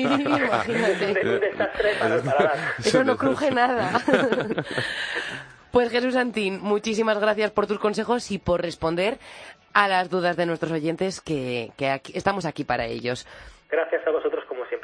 [0.05, 1.29] sí, imagínate.
[1.29, 2.57] Un desastre para el paladar.
[2.77, 3.99] Eso no cruje nada.
[5.71, 9.17] Pues Jesús Santín, muchísimas gracias por tus consejos y por responder
[9.73, 13.27] a las dudas de nuestros oyentes, que, que aquí- estamos aquí para ellos.
[13.69, 14.36] Gracias a vosotros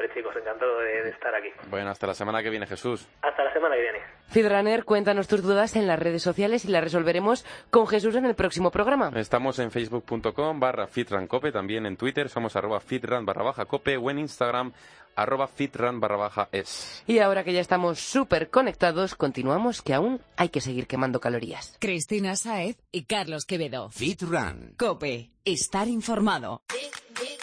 [0.03, 1.49] siempre, chicos, encantado de, de estar aquí.
[1.69, 3.07] Bueno, hasta la semana que viene, Jesús.
[3.21, 3.99] Hasta la semana que viene.
[4.27, 8.35] Feedrunner, cuéntanos tus dudas en las redes sociales y las resolveremos con Jesús en el
[8.35, 9.11] próximo programa.
[9.15, 14.09] Estamos en facebook.com barra fitrancope, también en Twitter somos arroba fitran barra baja cope o
[14.09, 14.73] en Instagram
[15.15, 17.03] arroba fitran barra baja es.
[17.05, 21.77] Y ahora que ya estamos súper conectados, continuamos que aún hay que seguir quemando calorías.
[21.79, 23.89] Cristina Saez y Carlos Quevedo.
[23.89, 24.73] Fit Run.
[24.77, 25.29] Cope.
[25.45, 26.61] Estar informado.
[26.69, 27.42] Big, big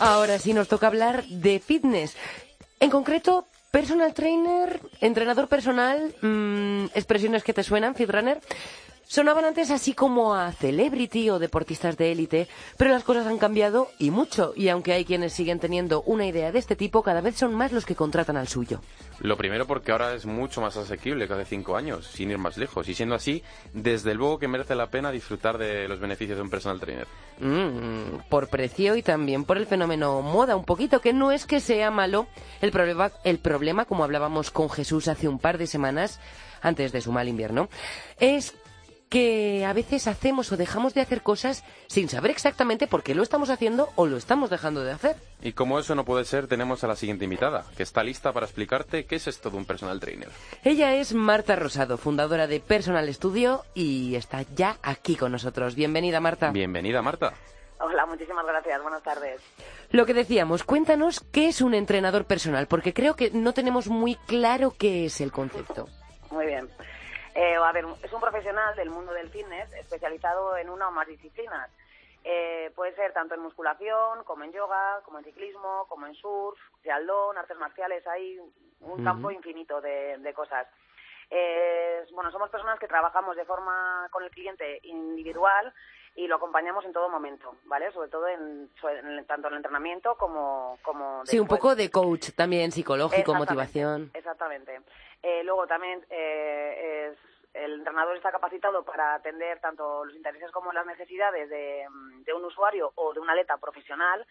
[0.00, 2.16] Ahora sí nos toca hablar de fitness.
[2.80, 8.40] En concreto, personal trainer, entrenador personal, mm, expresiones que te suenan, fitrunner.
[9.10, 12.46] Sonaban antes así como a celebrity o deportistas de élite,
[12.76, 16.52] pero las cosas han cambiado y mucho, y aunque hay quienes siguen teniendo una idea
[16.52, 18.80] de este tipo, cada vez son más los que contratan al suyo.
[19.18, 22.56] Lo primero porque ahora es mucho más asequible que hace cinco años, sin ir más
[22.56, 22.88] lejos.
[22.88, 23.42] Y siendo así,
[23.72, 27.08] desde luego que merece la pena disfrutar de los beneficios de un personal trainer.
[27.40, 31.58] Mm, por precio y también por el fenómeno moda un poquito, que no es que
[31.58, 32.28] sea malo.
[32.60, 36.20] El problema, el problema, como hablábamos con Jesús hace un par de semanas,
[36.62, 37.68] antes de su mal invierno,
[38.20, 38.54] es
[39.10, 43.24] que a veces hacemos o dejamos de hacer cosas sin saber exactamente por qué lo
[43.24, 45.16] estamos haciendo o lo estamos dejando de hacer.
[45.42, 48.46] Y como eso no puede ser, tenemos a la siguiente invitada, que está lista para
[48.46, 50.28] explicarte qué es esto de un personal trainer.
[50.62, 55.74] Ella es Marta Rosado, fundadora de Personal Studio y está ya aquí con nosotros.
[55.74, 56.52] Bienvenida, Marta.
[56.52, 57.34] Bienvenida, Marta.
[57.80, 58.80] Hola, muchísimas gracias.
[58.80, 59.40] Buenas tardes.
[59.90, 64.14] Lo que decíamos, cuéntanos qué es un entrenador personal, porque creo que no tenemos muy
[64.14, 65.88] claro qué es el concepto.
[66.30, 66.68] Muy bien.
[67.34, 71.06] Eh, a ver, es un profesional del mundo del fitness especializado en una o más
[71.06, 71.70] disciplinas.
[72.22, 76.58] Eh, puede ser tanto en musculación, como en yoga, como en ciclismo, como en surf,
[76.82, 78.38] triatlón, artes marciales, hay
[78.80, 80.66] un campo infinito de, de cosas.
[81.30, 85.72] Eh, bueno, somos personas que trabajamos de forma con el cliente individual
[86.16, 87.92] y lo acompañamos en todo momento, ¿vale?
[87.92, 88.68] Sobre todo en,
[89.26, 94.10] tanto en el entrenamiento como, como Sí, un poco de coach también, psicológico, Exactamente, motivación.
[94.12, 94.80] Exactamente.
[95.22, 97.18] Eh, luego también eh, es,
[97.54, 102.32] el entrenador está capacitado para atender tanto los intereses como las necesidades de, mm, de
[102.32, 104.26] un usuario o de un atleta profesional,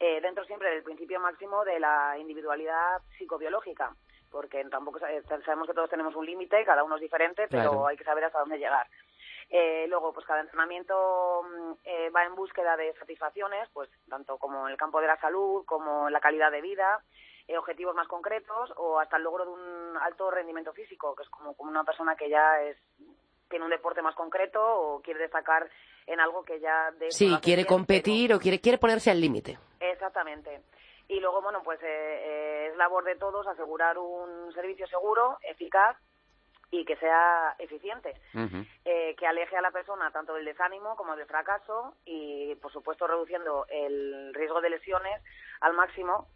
[0.00, 3.94] eh, dentro siempre del principio máximo de la individualidad psicobiológica,
[4.30, 5.06] porque tampoco sa-
[5.44, 7.86] sabemos que todos tenemos un límite, cada uno es diferente, pero Claro.
[7.86, 8.88] hay que saber hasta dónde llegar.
[9.50, 14.66] Eh, luego, pues cada entrenamiento mm, eh, va en búsqueda de satisfacciones, pues tanto como
[14.66, 17.00] en el campo de la salud, como en la calidad de vida,
[17.48, 21.28] eh, objetivos más concretos o hasta el logro de un alto rendimiento físico, que es
[21.28, 22.76] como, como una persona que ya es
[23.48, 25.68] tiene un deporte más concreto o quiere destacar
[26.06, 29.20] en algo que ya de Sí, quiere bien, pero- competir o quiere, quiere ponerse al
[29.20, 29.58] límite.
[29.80, 30.62] Exactamente.
[31.08, 35.96] Y luego, bueno, pues eh, eh, es labor de todos asegurar un servicio seguro, eficaz
[36.70, 38.14] y que sea eficiente,
[38.84, 43.06] eh, que aleje a la persona tanto del desánimo como del fracaso y, por supuesto,
[43.06, 45.22] reduciendo el riesgo de lesiones
[45.60, 46.26] al máximo,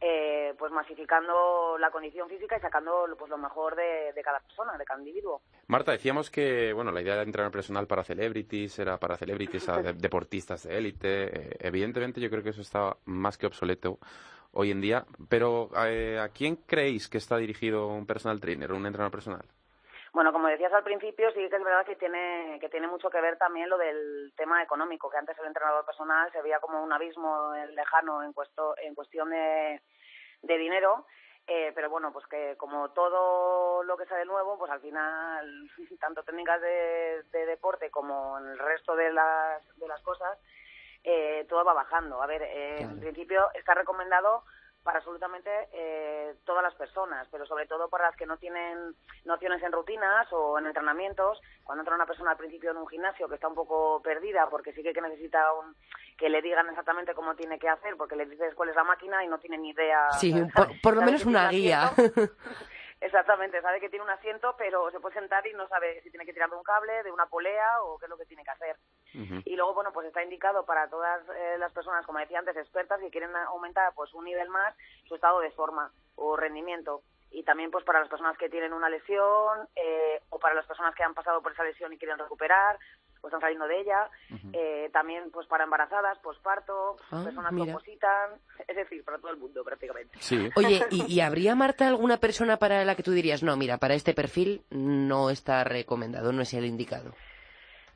[0.00, 4.76] eh, pues masificando la condición física y sacando pues, lo mejor de, de cada persona,
[4.78, 5.42] de cada individuo.
[5.66, 9.82] Marta, decíamos que bueno, la idea de entrenar personal para celebrities era para celebrities, a
[9.82, 11.24] de- deportistas de élite.
[11.50, 13.98] Eh, evidentemente, yo creo que eso está más que obsoleto
[14.52, 15.04] hoy en día.
[15.28, 19.44] Pero, eh, ¿a quién creéis que está dirigido un personal trainer, un entrenador personal?
[20.12, 23.20] Bueno, como decías al principio, sí que es verdad que tiene, que tiene mucho que
[23.20, 26.92] ver también lo del tema económico, que antes el entrenador personal se veía como un
[26.92, 29.80] abismo eh, lejano en, cuesto- en cuestión de,
[30.42, 31.06] de dinero,
[31.46, 36.22] eh, pero bueno, pues que como todo lo que sale nuevo, pues al final, tanto
[36.22, 40.38] técnicas de, de deporte como en el resto de las, de las cosas,
[41.04, 42.20] eh, todo va bajando.
[42.22, 42.92] A ver, eh, Claro.
[42.94, 44.44] en principio está recomendado
[44.88, 48.94] para absolutamente eh, todas las personas, pero sobre todo para las que no tienen
[49.26, 51.38] nociones en rutinas o en entrenamientos.
[51.62, 54.72] Cuando entra una persona al principio en un gimnasio que está un poco perdida porque
[54.72, 55.76] sí que necesita un-
[56.16, 59.22] que le digan exactamente cómo tiene que hacer, porque le dices cuál es la máquina
[59.22, 60.08] y no tiene ni idea.
[60.12, 60.54] Sí, ¿sabes?
[60.54, 61.90] por, por lo menos una un guía.
[63.00, 66.26] Exactamente, sabe que tiene un asiento, pero se puede sentar y no sabe si tiene
[66.26, 68.50] que tirar de un cable, de una polea o qué es lo que tiene que
[68.50, 68.76] hacer.
[69.44, 73.00] Y luego, bueno, pues está indicado para todas eh, las personas, como decía antes, expertas
[73.00, 74.74] que quieren aumentar pues un nivel más
[75.06, 77.02] su estado de forma o rendimiento.
[77.30, 80.94] Y también pues para las personas que tienen una lesión eh, o para las personas
[80.94, 82.78] que han pasado por esa lesión y quieren recuperar
[83.22, 84.08] o están saliendo de ella.
[84.52, 88.30] Eh, también pues para embarazadas, posparto, Ah, personas que opositan,
[88.66, 90.16] es decir, para todo el mundo prácticamente.
[90.20, 90.48] Sí.
[90.56, 93.94] Oye, ¿y, y habría, Marta, alguna persona para la que tú dirías, no, mira, para
[93.94, 97.14] este perfil no está recomendado, no es el indicado?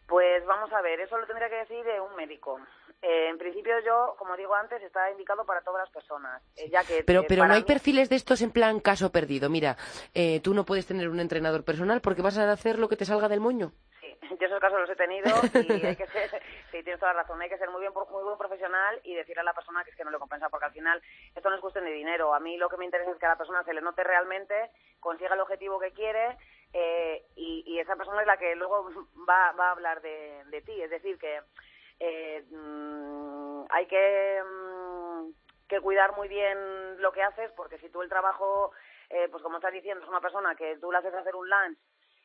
[0.06, 2.58] Pues vamos a ver, eso lo tendría que decir eh, un médico.
[3.00, 6.85] Eh, en principio yo, como digo antes, está indicado para todas las personas, eh, ya
[6.85, 9.48] que Pero, eh, pero no hay mí- perfiles de estos en plan caso perdido.
[9.48, 9.76] Mira,
[10.14, 13.04] eh, tú no puedes tener un entrenador personal porque vas a hacer lo que te
[13.06, 13.72] salga del moño.
[14.40, 16.30] Yo esos casos los he tenido y hay que ser,
[16.70, 19.40] sí, tienes toda la razón, hay que ser muy bien, muy buen profesional y decirle
[19.40, 21.02] a la persona que es que no le compensa, porque al final
[21.35, 22.35] esto no es cuestión de dinero.
[22.35, 24.70] A mí lo que me interesa es que a la persona se le note realmente,
[25.00, 26.37] consiga el objetivo que quiere
[26.72, 28.88] eh, y, y esa persona es la que luego
[29.28, 30.80] va, va a hablar de, de ti.
[30.80, 31.40] Es decir, que
[31.98, 35.30] eh, mm, hay que, mm,
[35.68, 38.72] que cuidar muy bien lo que haces, porque si tú el trabajo,
[39.11, 41.78] eh, pues como estás diciendo, es una persona que tú le haces hacer un lunch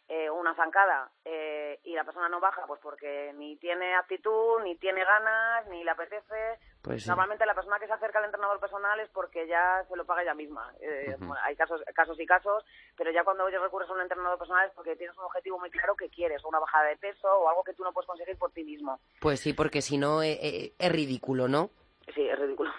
[0.10, 4.78] eh, una zancada eh, y la persona no baja, pues porque ni tiene actitud, ni
[4.78, 7.10] tiene ganas, ni le apetece, Pues sí.
[7.10, 10.22] Normalmente la persona que se acerca al entrenador personal es porque ya se lo paga
[10.22, 10.74] ella misma.
[10.80, 12.64] Eh, bueno, hay casos, casos y casos,
[12.95, 15.95] pero ya cuando recurres a un entrenador personal es porque tienes un objetivo muy claro
[15.95, 18.51] que quieres, o una bajada de peso o algo que tú no puedes conseguir por
[18.51, 18.99] ti mismo.
[19.20, 21.70] Pues sí, porque si no eh, eh, es ridículo, ¿no?
[22.14, 22.72] Sí, es ridículo.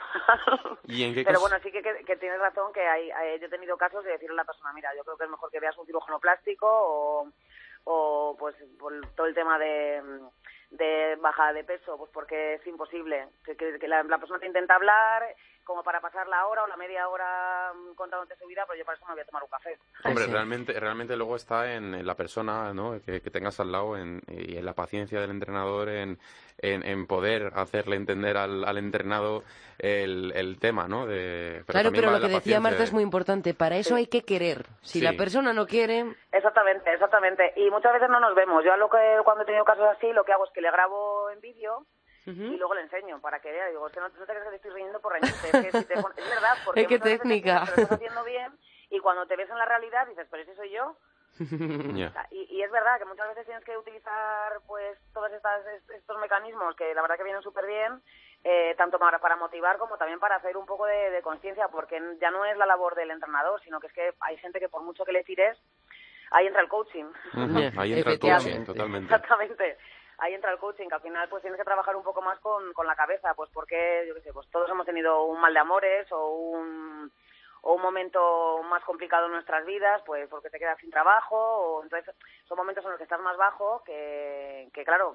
[0.85, 3.47] ¿Y en qué Pero bueno, sí que, que, que tienes razón que hay, hay- yo
[3.47, 5.61] he tenido casos de decirle a la persona, mira, yo creo que es mejor que
[5.61, 7.29] veas un cirujano plástico o,
[7.85, 10.03] o pues por todo el tema de,
[10.70, 13.29] de bajada de peso, pues porque es imposible.
[13.45, 15.24] Que, que- que la, la persona te intenta hablar
[15.69, 18.85] como para pasar la hora o la media hora mm, contándote su vida, pero yo
[18.85, 19.79] para eso me voy a tomar un café.
[20.05, 20.33] Hombre, Sí.
[20.33, 22.99] realmente, realmente luego está en, en la persona ¿no?
[23.05, 26.19] que, que tengas al lado en, y en la paciencia del entrenador, en,
[26.59, 29.45] en, en poder hacerle entender al, al entrenado
[29.79, 31.07] el, el tema, ¿no?
[31.07, 33.55] De, claro, también pero lo que decía Marta de- es muy importante.
[33.55, 34.66] Para eso hay que querer.
[34.83, 35.05] Si Sí.
[35.05, 37.53] la persona no quiere, Exactamente, exactamente.
[37.57, 38.64] Y muchas veces no nos vemos.
[38.64, 40.71] Yo a lo que cuando he tenido casos así, lo que hago es que le
[40.71, 41.85] grabo en vídeo
[42.31, 43.66] y luego le enseño para que vea.
[43.68, 45.49] Digo, es que no, no te creas que te estoy riendo por reñirte.
[45.49, 47.64] Es, que si te es verdad, porque qué veces técnica.
[47.66, 48.53] lo estás haciendo bien
[48.91, 50.97] y cuando te ves en la realidad dices, pero ese soy yo.
[52.12, 55.91] Sea, Y, y es verdad que muchas veces tienes que utilizar pues todos estas, est-
[55.91, 58.03] estos mecanismos que la verdad que vienen súper bien,
[58.45, 62.01] eh, tanto para, para motivar como también para hacer un poco de, de conciencia, porque
[62.20, 64.83] ya no es la labor del entrenador, sino que es que hay gente que por
[64.83, 65.57] mucho que le tires,
[66.31, 67.05] ahí entra el coaching.
[67.35, 69.14] Ya, Ahí entra el coaching, totalmente.
[69.14, 69.79] Exactamente.
[70.19, 72.73] Ahí entra el coaching, que al final pues tienes que trabajar un poco más con,
[72.73, 75.61] con la cabeza, pues porque, yo qué sé, pues todos hemos tenido un mal de
[75.61, 77.12] amores o un,
[77.62, 81.83] o un momento más complicado en nuestras vidas, pues porque te quedas sin trabajo, o
[81.85, 82.14] entonces
[82.49, 85.14] son momentos en los que estás más bajo, que, que claro,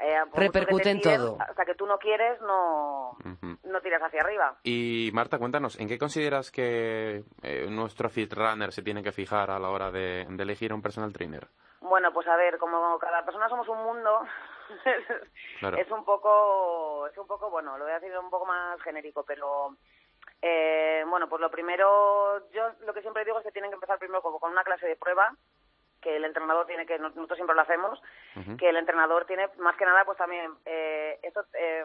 [0.00, 1.36] eh, Repercute en todo.
[1.40, 3.16] Hasta que tú no quieres, no,
[3.64, 4.58] no tiras hacia arriba.
[4.62, 9.50] Y Marta, cuéntanos, ¿en qué consideras que eh, nuestro fit runner se tiene que fijar
[9.50, 11.46] a la hora de, de elegir a un personal trainer?
[11.80, 14.20] Bueno, pues a ver, como cada persona somos un mundo,
[15.60, 15.76] Claro.
[15.78, 19.24] es un poco, es un poco, bueno, lo voy a decir un poco más genérico,
[19.24, 19.76] pero
[20.42, 23.98] eh, bueno, pues lo primero, yo lo que siempre digo es que tienen que empezar
[23.98, 25.34] primero como con una clase de prueba
[26.00, 28.00] que el entrenador tiene que, nosotros siempre lo hacemos,
[28.58, 31.84] que el entrenador tiene, más que nada, pues también, eh, esto eh,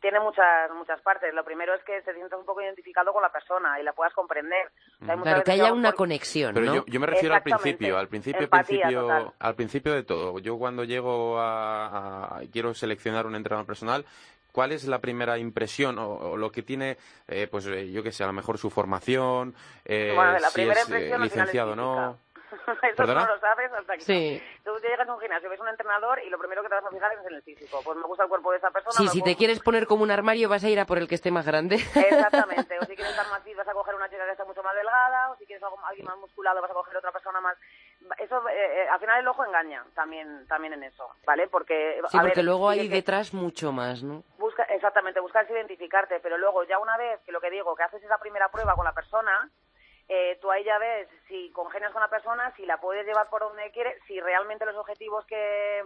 [0.00, 1.34] tiene muchas muchas partes.
[1.34, 4.14] Lo primero es que te sientas un poco identificado con la persona y la puedas
[4.14, 4.70] comprender.
[5.00, 6.74] Muchas claro, que haya una por- conexión, Pero ¿no?
[6.76, 9.32] yo, yo me refiero al principio, al principio, Empatía principio, total.
[9.38, 10.38] al principio de todo.
[10.38, 14.04] Yo cuando llego a, a- quiero seleccionar un entrenador personal,
[14.52, 16.96] ¿cuál es la primera impresión o, o lo que tiene,
[17.28, 20.54] eh, pues eh, yo qué sé, a lo mejor su formación, eh, Bueno, la si
[20.54, 22.18] primera es eh, impresión es licenciado o no?
[22.82, 23.26] Eso ¿Perdona?
[23.26, 24.42] no lo sabes hasta que Sí.
[24.64, 26.90] tú llegas a un gimnasio, ves un entrenador y lo primero que te vas a
[26.90, 27.80] fijar es en el físico.
[27.84, 28.92] Pues me gusta el cuerpo de esa persona.
[28.96, 31.08] Sí, si puedo- te quieres poner como un armario vas a ir a por el
[31.08, 31.76] que esté más grande.
[31.94, 32.78] Exactamente.
[32.78, 34.74] O si quieres estar más fit vas a coger una chica que está mucho más
[34.74, 35.30] delgada.
[35.30, 37.56] O si quieres algo, alguien más musculado vas a coger otra persona más...
[38.18, 41.48] Eso, eh, eh, al final el ojo engaña también también en eso, ¿vale?
[41.48, 44.22] Porque, Sí, a porque ver, luego hay que- detrás mucho más, ¿no?
[44.38, 48.02] busca exactamente buscas identificarte pero luego ya una vez que lo que digo que haces
[48.02, 49.50] esa primera prueba con la persona
[50.08, 53.42] eh, tú ahí ya ves si congenias con la persona si la puedes llevar por
[53.42, 55.84] donde quiere si realmente los objetivos que,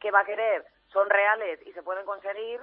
[0.00, 2.60] que va a querer son reales y se pueden conseguir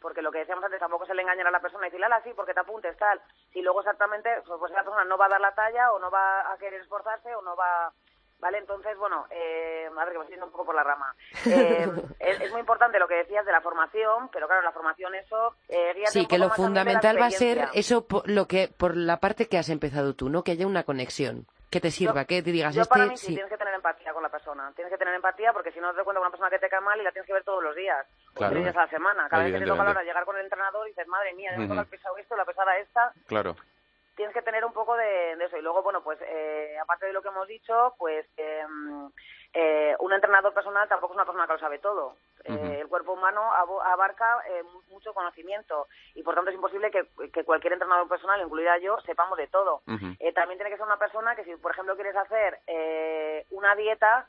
[0.00, 2.22] porque lo que decíamos antes tampoco se le engañar a la persona y decirle, ala,
[2.22, 3.20] sí, porque te apuntes, tal.
[3.52, 6.10] Si luego exactamente, pues, pues la persona no va a dar la talla o no
[6.10, 7.92] va a querer esforzarse o no va...
[8.40, 8.58] ¿Vale?
[8.58, 11.14] Entonces, bueno, eh, a ver, que me estoy yendo un poco por la rama.
[11.46, 11.86] Eh,
[12.18, 15.54] es, es muy importante lo que decías de la formación, pero claro, la formación, eso...
[15.68, 19.46] Eh, Sí, que lo fundamental va a ser eso por, lo que por la parte
[19.48, 20.42] que has empezado tú, ¿no?
[20.42, 23.16] Que haya una conexión, que te sirva, Yo- que te digas Yo para este mí
[23.18, 23.34] sí, sí.
[23.34, 24.72] tienes que tener empatía con la persona.
[24.74, 26.68] Tienes que tener empatía porque si no te das cuenta con una persona que te
[26.68, 28.06] cae mal y la tienes que ver todos los días.
[28.34, 28.52] Claro.
[28.52, 29.28] tres días a la semana.
[29.28, 31.50] Cada vez que te toca la hora llegar con el entrenador y dices, madre mía,
[31.52, 33.12] ya me toca el pesado esto, la pesada esta.
[33.26, 33.56] Claro.
[34.20, 35.56] Tienes que tener un poco de, de eso.
[35.56, 38.62] Y luego, bueno, pues eh, aparte de lo que hemos dicho, pues eh,
[39.54, 42.16] eh, un entrenador personal tampoco es una persona que lo sabe todo.
[42.44, 43.50] Eh, el cuerpo humano
[43.84, 48.40] abarca eh, mu- mucho conocimiento y por tanto es imposible que, que cualquier entrenador personal,
[48.42, 49.82] incluida yo, sepamos de todo.
[50.20, 53.74] Eh, también tiene que ser una persona que si, por ejemplo, quieres hacer eh, una
[53.74, 54.26] dieta,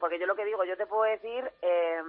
[0.00, 2.02] porque yo lo que digo, yo te puedo decir eh,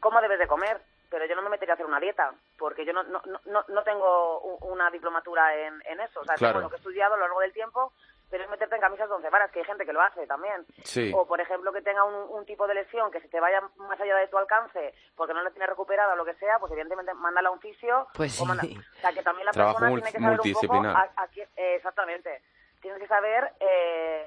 [0.00, 2.92] cómo debes de comer, pero yo no me metería a hacer una dieta, porque yo
[2.92, 6.20] no, no, no, no tengo una diplomatura en, en eso.
[6.20, 6.54] O sea, Claro.
[6.54, 7.92] tengo lo que he estudiado a lo largo del tiempo,
[8.30, 10.64] pero es meterte en camisas de once varas, que hay gente que lo hace también.
[10.84, 11.12] Sí.
[11.14, 14.00] O, por ejemplo, que tenga un, un tipo de lesión que se te vaya más
[14.00, 17.12] allá de tu alcance porque no la tienes recuperada o lo que sea, pues evidentemente
[17.12, 18.08] mándala a un fisio.
[18.14, 18.48] Pues o sí.
[18.48, 20.88] manda- o sea, que también la Trabajo persona tiene que saber un poco...
[20.88, 22.42] a- a eh, exactamente.
[22.82, 24.26] Tienes que saber eh,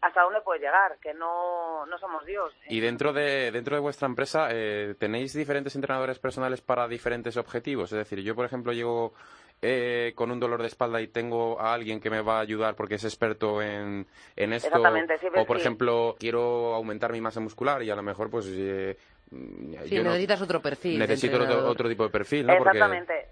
[0.00, 2.52] hasta dónde puedes llegar, que no, no somos Dios.
[2.68, 7.92] Y dentro de, dentro de vuestra empresa, eh, ¿tenéis diferentes entrenadores personales para diferentes objetivos?
[7.92, 9.14] Es decir, yo, por ejemplo, llego
[9.62, 12.74] eh, con un dolor de espalda y tengo a alguien que me va a ayudar
[12.74, 14.66] porque es experto en, en esto.
[14.66, 15.62] Exactamente, sí, ves, o, por sí.
[15.62, 18.46] ejemplo, quiero aumentar mi masa muscular y a lo mejor, pues...
[18.48, 18.96] eh,
[19.30, 20.98] Sí, yo no- necesitas otro perfil.
[20.98, 22.52] necesito otro, otro tipo de perfil, ¿no?
[22.52, 23.28] Exactamente.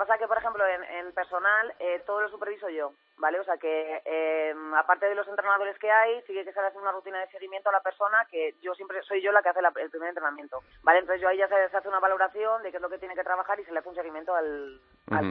[0.00, 3.38] Pasa que, por ejemplo, en, en personal eh, todo lo superviso yo, ¿vale?
[3.38, 6.90] O sea que, eh, aparte de los entrenadores que hay, sí que se hace una
[6.92, 9.72] rutina de seguimiento a la persona que yo siempre soy yo la que hace la-
[9.76, 11.00] el primer entrenamiento, ¿vale?
[11.00, 13.14] Entonces yo ahí ya se, se hace una valoración de qué es lo que tiene
[13.14, 14.80] que trabajar y se le hace un seguimiento al,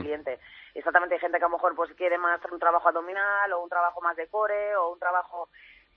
[0.02, 0.38] cliente.
[0.74, 3.68] Exactamente, hay gente que a lo mejor pues quiere más un trabajo abdominal o un
[3.68, 5.48] trabajo más de core o un trabajo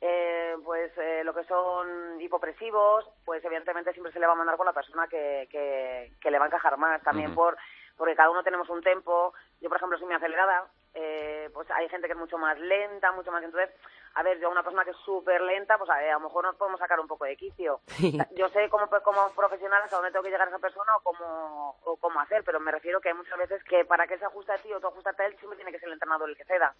[0.01, 4.57] eh, pues eh, lo que son hipopresivos, pues evidentemente siempre se le va a mandar
[4.57, 7.01] con la persona que, que, que le va a encajar más.
[7.03, 7.57] También por
[7.97, 9.33] porque cada uno tenemos un tempo.
[9.61, 13.11] Yo, por ejemplo, soy muy acelerada, eh, pues hay gente que es mucho más lenta,
[13.11, 13.43] mucho más...
[13.43, 13.69] Entonces,
[14.15, 16.45] a ver, yo a una persona que es súper lenta, pues a, a lo mejor
[16.45, 17.79] nos podemos sacar un poco de quicio.
[18.35, 21.77] Yo sé como, como profesional hasta dónde tengo que llegar a esa persona o cómo,
[21.83, 24.51] o cómo hacer, pero me refiero que hay muchas veces que para que se ajuste
[24.51, 26.45] a ti o tú ajustarte a él, siempre tiene que ser el entrenador el que
[26.45, 26.75] ceda.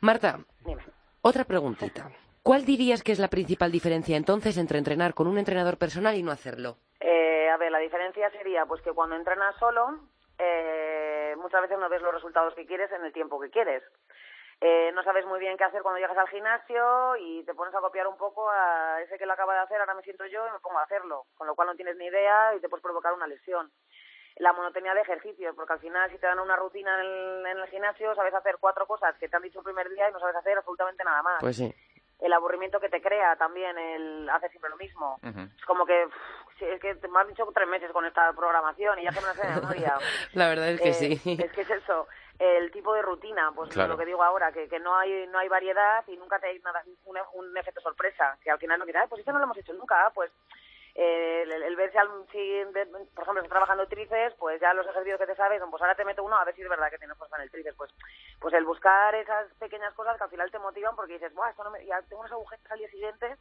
[0.00, 0.82] Marta, Dime.
[1.20, 2.10] otra preguntita.
[2.42, 6.22] ¿Cuál dirías que es la principal diferencia entonces entre entrenar con un entrenador personal y
[6.22, 6.78] no hacerlo?
[7.00, 10.00] Eh, a ver, la diferencia sería pues que cuando entrenas solo,
[10.44, 13.82] eh, muchas veces no ves los resultados que quieres en el tiempo que quieres.
[14.60, 17.80] Eh, no sabes muy bien qué hacer cuando llegas al gimnasio y te pones a
[17.80, 20.52] copiar un poco a ese que lo acaba de hacer, ahora me siento yo y
[20.52, 23.12] me pongo a hacerlo, con lo cual no tienes ni idea y te puedes provocar
[23.12, 23.72] una lesión.
[24.36, 27.58] La monotonía de ejercicios, porque al final si te dan una rutina en el, en
[27.58, 30.20] el gimnasio, sabes hacer cuatro cosas que te han dicho el primer día y no
[30.20, 31.74] sabes hacer absolutamente nada más Pues sí.
[32.22, 35.18] El aburrimiento que te crea también el hacer siempre lo mismo.
[35.22, 36.08] Es como que,
[36.60, 39.34] es que me has dicho tres meses con esta programación y ya que me la
[39.34, 39.98] sé de memoria.
[40.34, 41.36] La verdad es que Eh, sí.
[41.42, 42.06] Es que es eso,
[42.38, 43.90] el tipo de rutina, pues Claro.
[43.94, 46.58] lo que digo ahora, que, que no hay no hay variedad y nunca te hay
[46.60, 49.58] nada, un, un efecto sorpresa, que al final no quieras, pues esto no lo hemos
[49.58, 50.30] hecho nunca, ah, pues
[50.94, 54.74] eh, el, el ver si, al- si de- por ejemplo, estás trabajando tríceps, pues ya
[54.74, 56.90] los ejercicios que te sabes, pues ahora te meto uno a ver si es verdad
[56.90, 57.76] que tienes fuerza en el tríceps.
[57.76, 57.90] Pues,
[58.40, 61.64] pues el buscar esas pequeñas cosas que al final te motivan porque dices, Buah, esto
[61.64, 61.84] no me...
[61.86, 63.36] ya tengo unas agujetas al día siguiente,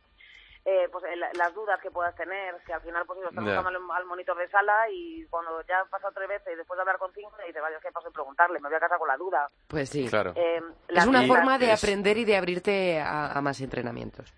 [0.64, 3.70] eh, pues el- las dudas que puedas tener, que al final pues eso, estás buscando
[3.92, 6.82] al, al monitor de sala y cuando ya han pasado tres veces y después de
[6.82, 8.98] hablar con cinco, te dices, vaya, es que paso de preguntarle, me voy a casa
[9.00, 9.50] con la duda.
[9.68, 10.08] Pues sí.
[10.08, 10.34] Claro.
[10.36, 14.32] Eh, Es una dudas- forma de es- aprender y de abrirte a, a más entrenamientos.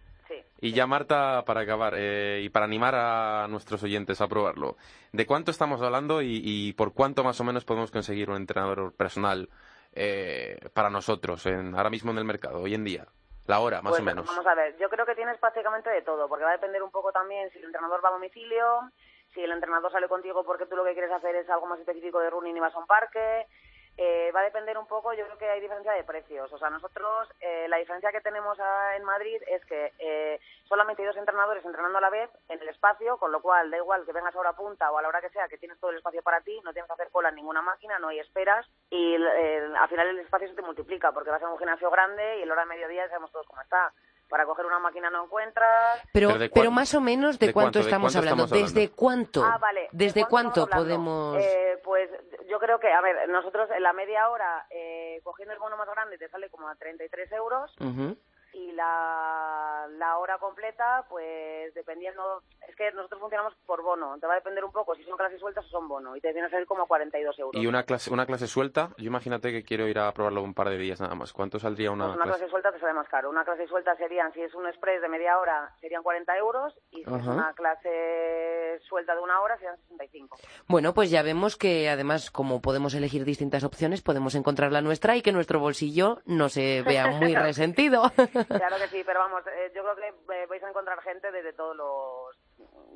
[0.63, 4.77] Y ya Marta, para acabar, eh, y para animar a nuestros oyentes a probarlo,
[5.11, 8.93] ¿de cuánto estamos hablando y, y por cuánto más o menos podemos conseguir un entrenador
[8.95, 9.49] personal
[9.91, 13.05] eh, para nosotros en, ahora mismo en el mercado, hoy en día?
[13.45, 14.25] La hora, más Pues, o menos.
[14.25, 16.91] Vamos a ver, yo creo que tienes prácticamente de todo, porque va a depender un
[16.91, 18.89] poco también si el entrenador va a domicilio,
[19.33, 22.21] si el entrenador sale contigo porque tú lo que quieres hacer es algo más específico
[22.21, 23.47] de running y vas a un parque.
[23.95, 26.51] Eh, va a depender un poco, yo creo que hay diferencia de precios.
[26.51, 31.03] O sea, nosotros, eh, la diferencia que tenemos ah, en Madrid es que eh, solamente
[31.03, 34.03] hay dos entrenadores entrenando a la vez en el espacio, con lo cual da igual
[34.05, 35.97] que vengas a hora punta o a la hora que sea, que tienes todo el
[35.97, 39.15] espacio para ti, no tienes que hacer cola en ninguna máquina, no hay esperas y
[39.15, 42.41] eh, al final el espacio se te multiplica porque vas a un gimnasio grande y
[42.41, 43.93] en la hora de mediodía sabemos todos cómo está.
[44.29, 47.79] Para coger una máquina no encuentras, Pero, ¿Pero más o menos de, de cuánto, cuánto-
[47.79, 48.43] de estamos, cuánto hablando?
[48.45, 48.79] estamos hablando?
[48.79, 49.43] ¿Desde cuánto?
[49.43, 49.89] Ah, vale.
[49.91, 51.37] ¿Desde ¿De cuánto podemos...?
[51.39, 52.09] Eh, pues
[52.49, 55.87] yo creo que, a ver, nosotros en la media hora, eh, cogiendo el bono más
[55.89, 58.17] grande, te sale como a 33 euros Ujú.
[58.53, 64.33] Y la, la hora completa, pues dependiendo, es que nosotros funcionamos por bono, te va
[64.33, 66.51] a depender un poco si son clases sueltas o son bono y te viene a
[66.51, 67.61] salir como a 42 euros.
[67.61, 70.69] Y una clase, una clase suelta, yo imagínate que quiero ir a probarlo un par
[70.69, 71.33] de días nada más.
[71.33, 72.39] ¿Cuánto saldría una, Pues una clase?
[72.39, 73.29] clase suelta te sale más caro.
[73.29, 76.97] Una clase suelta serían, si es un express de media hora, serían 40 euros y
[76.97, 80.37] si es una clase suelta de una hora, serían 65.
[80.67, 85.15] Bueno, pues ya vemos que además, como podemos elegir distintas opciones, podemos encontrar la nuestra
[85.15, 88.11] y que nuestro bolsillo no se vea muy resentido.
[88.47, 91.53] Claro que sí, pero vamos, eh, yo creo que eh, vais a encontrar gente desde
[91.53, 92.37] todos los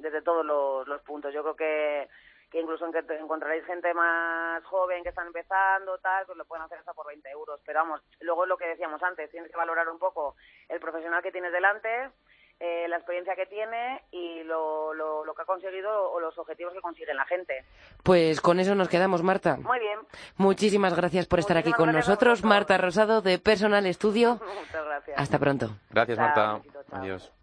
[0.01, 1.33] desde todos los, puntos.
[1.33, 2.09] Yo creo que,
[2.51, 6.65] que incluso en que encontraréis gente más joven que están empezando, tal, pues lo pueden
[6.65, 7.59] hacer hasta por 20 euros.
[7.65, 10.35] Pero vamos, luego lo que decíamos antes, tienes que valorar un poco
[10.69, 12.11] el profesional que tienes delante,
[12.59, 16.73] eh, la experiencia que tiene y lo, lo, lo que ha conseguido o los objetivos
[16.73, 17.63] que consigue la gente.
[18.03, 19.57] Pues con eso nos quedamos, Marta.
[19.57, 19.99] Muy bien,
[20.37, 22.43] Muchísimas gracias por estar aquí con nosotros.
[22.43, 24.39] Marta Rosado de Personal Studio.
[24.59, 25.19] muchas gracias.
[25.19, 25.69] Hasta pronto.
[25.91, 26.53] Gracias, Chao, Marta.
[26.55, 26.79] besito.
[26.95, 27.33] Adiós.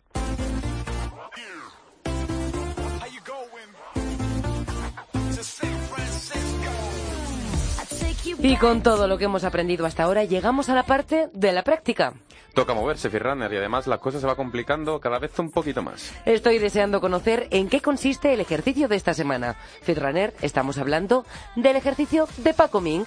[8.38, 11.62] Y con todo lo que hemos aprendido hasta ahora, llegamos a la parte de la
[11.62, 12.12] práctica.
[12.55, 16.12] Toca moverse, Firrunner, y además la cosa se va complicando cada vez un poquito más.
[16.24, 19.57] Estoy deseando conocer en qué consiste el ejercicio de esta semana.
[19.82, 21.26] Fitrunner, estamos hablando
[21.57, 23.05] del ejercicio de Paco Ming.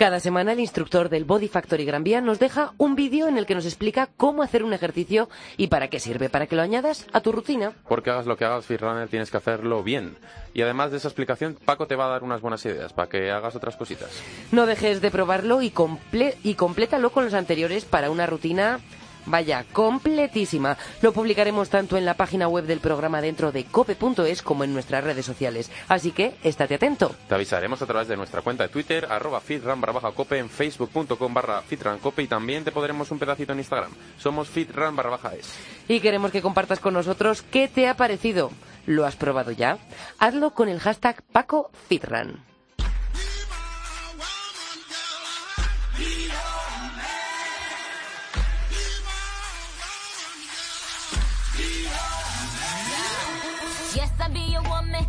[0.00, 3.44] Cada semana el instructor del Body Factory Gran Vía nos deja un vídeo en el
[3.44, 5.28] que nos explica cómo hacer un ejercicio
[5.58, 7.74] y para qué sirve, para que lo añadas a tu rutina.
[7.86, 10.16] Porque hagas lo que hagas, Firrunner, tienes que hacerlo bien.
[10.54, 13.30] Y además de esa explicación, Paco te va a dar unas buenas ideas para que
[13.30, 14.08] hagas otras cositas.
[14.52, 18.80] No dejes de probarlo y, comple- y complétalo con los anteriores para una rutina
[19.26, 20.76] Vaya, completísima.
[21.02, 25.04] Lo publicaremos tanto en la página web del programa dentro de cope.es como en nuestras
[25.04, 25.70] redes sociales.
[25.88, 27.14] Así que estate atento.
[27.28, 31.34] Te avisaremos a través de nuestra cuenta de Twitter, arroba fitran barra cope, en facebook.com
[31.34, 33.92] barra fitrancope y también te podremos un pedacito en Instagram.
[34.18, 35.54] Somos fitran barra baja es.
[35.88, 38.50] Y queremos que compartas con nosotros qué te ha parecido.
[38.86, 39.78] ¿Lo has probado ya?
[40.18, 42.49] Hazlo con el hashtag PacoFitran.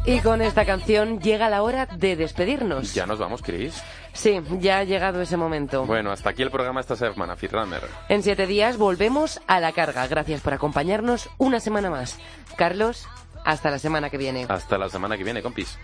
[0.04, 2.94] Y con esta canción llega la hora de despedirnos.
[2.94, 3.82] Ya nos vamos, Chris.
[4.14, 5.86] Sí, ya ha llegado ese momento.
[5.86, 7.84] Bueno, hasta aquí el programa esta semana, Fitrunner.
[8.10, 10.08] En siete días volvemos a la carga.
[10.08, 12.18] Gracias por acompañarnos una semana más.
[12.58, 13.08] Carlos,
[13.46, 14.48] hasta la semana que viene.
[14.50, 15.78] Hasta la semana que viene, compis.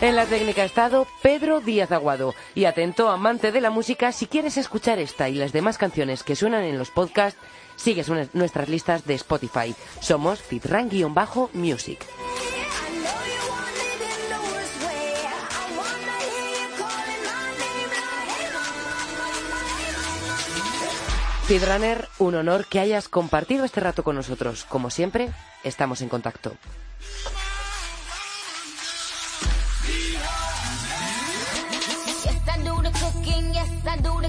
[0.00, 2.32] En la técnica ha estado Pedro Díaz Aguado.
[2.54, 6.36] Y atento, amante de la música, si quieres escuchar esta y las demás canciones que
[6.36, 7.40] suenan en los podcasts,
[7.74, 9.74] sigues nuestras listas de Spotify.
[10.00, 12.06] Somos Fitran-Music.
[21.46, 24.64] Fitrunner, un honor que hayas compartido este rato con nosotros.
[24.64, 25.30] Como siempre,
[25.64, 26.52] estamos en contacto.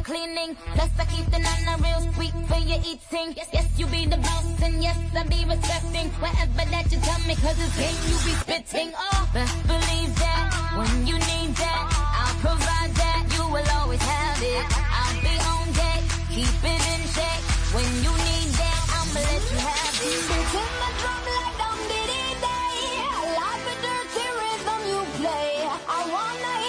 [0.10, 0.58] Cleaning.
[0.74, 3.30] Plus, I keep the nana real sweet for your eating.
[3.38, 7.22] Yes, yes, you be the boss, and yes, I be respecting whatever that you tell
[7.30, 8.90] me, cause it's game you be spitting.
[8.98, 10.46] Oh, best believe that
[10.78, 13.22] when you need that, I'll provide that.
[13.38, 14.66] You will always have it.
[14.74, 16.02] I'll be on deck,
[16.34, 17.40] keep it in check.
[17.78, 20.22] When you need that, I'ma let you have it.
[20.26, 22.78] Beating my drum like diddy day.
[23.14, 25.54] I like the dirty rhythm you play.
[25.70, 26.69] I wanna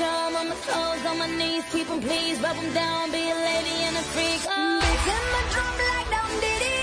[0.00, 3.34] I'm on my toes, on my knees, keep 'em please, rub 'em down, be a
[3.34, 4.42] lady and a freak.
[4.48, 4.80] Oh.
[4.82, 6.73] Beating my drum like dum diddy.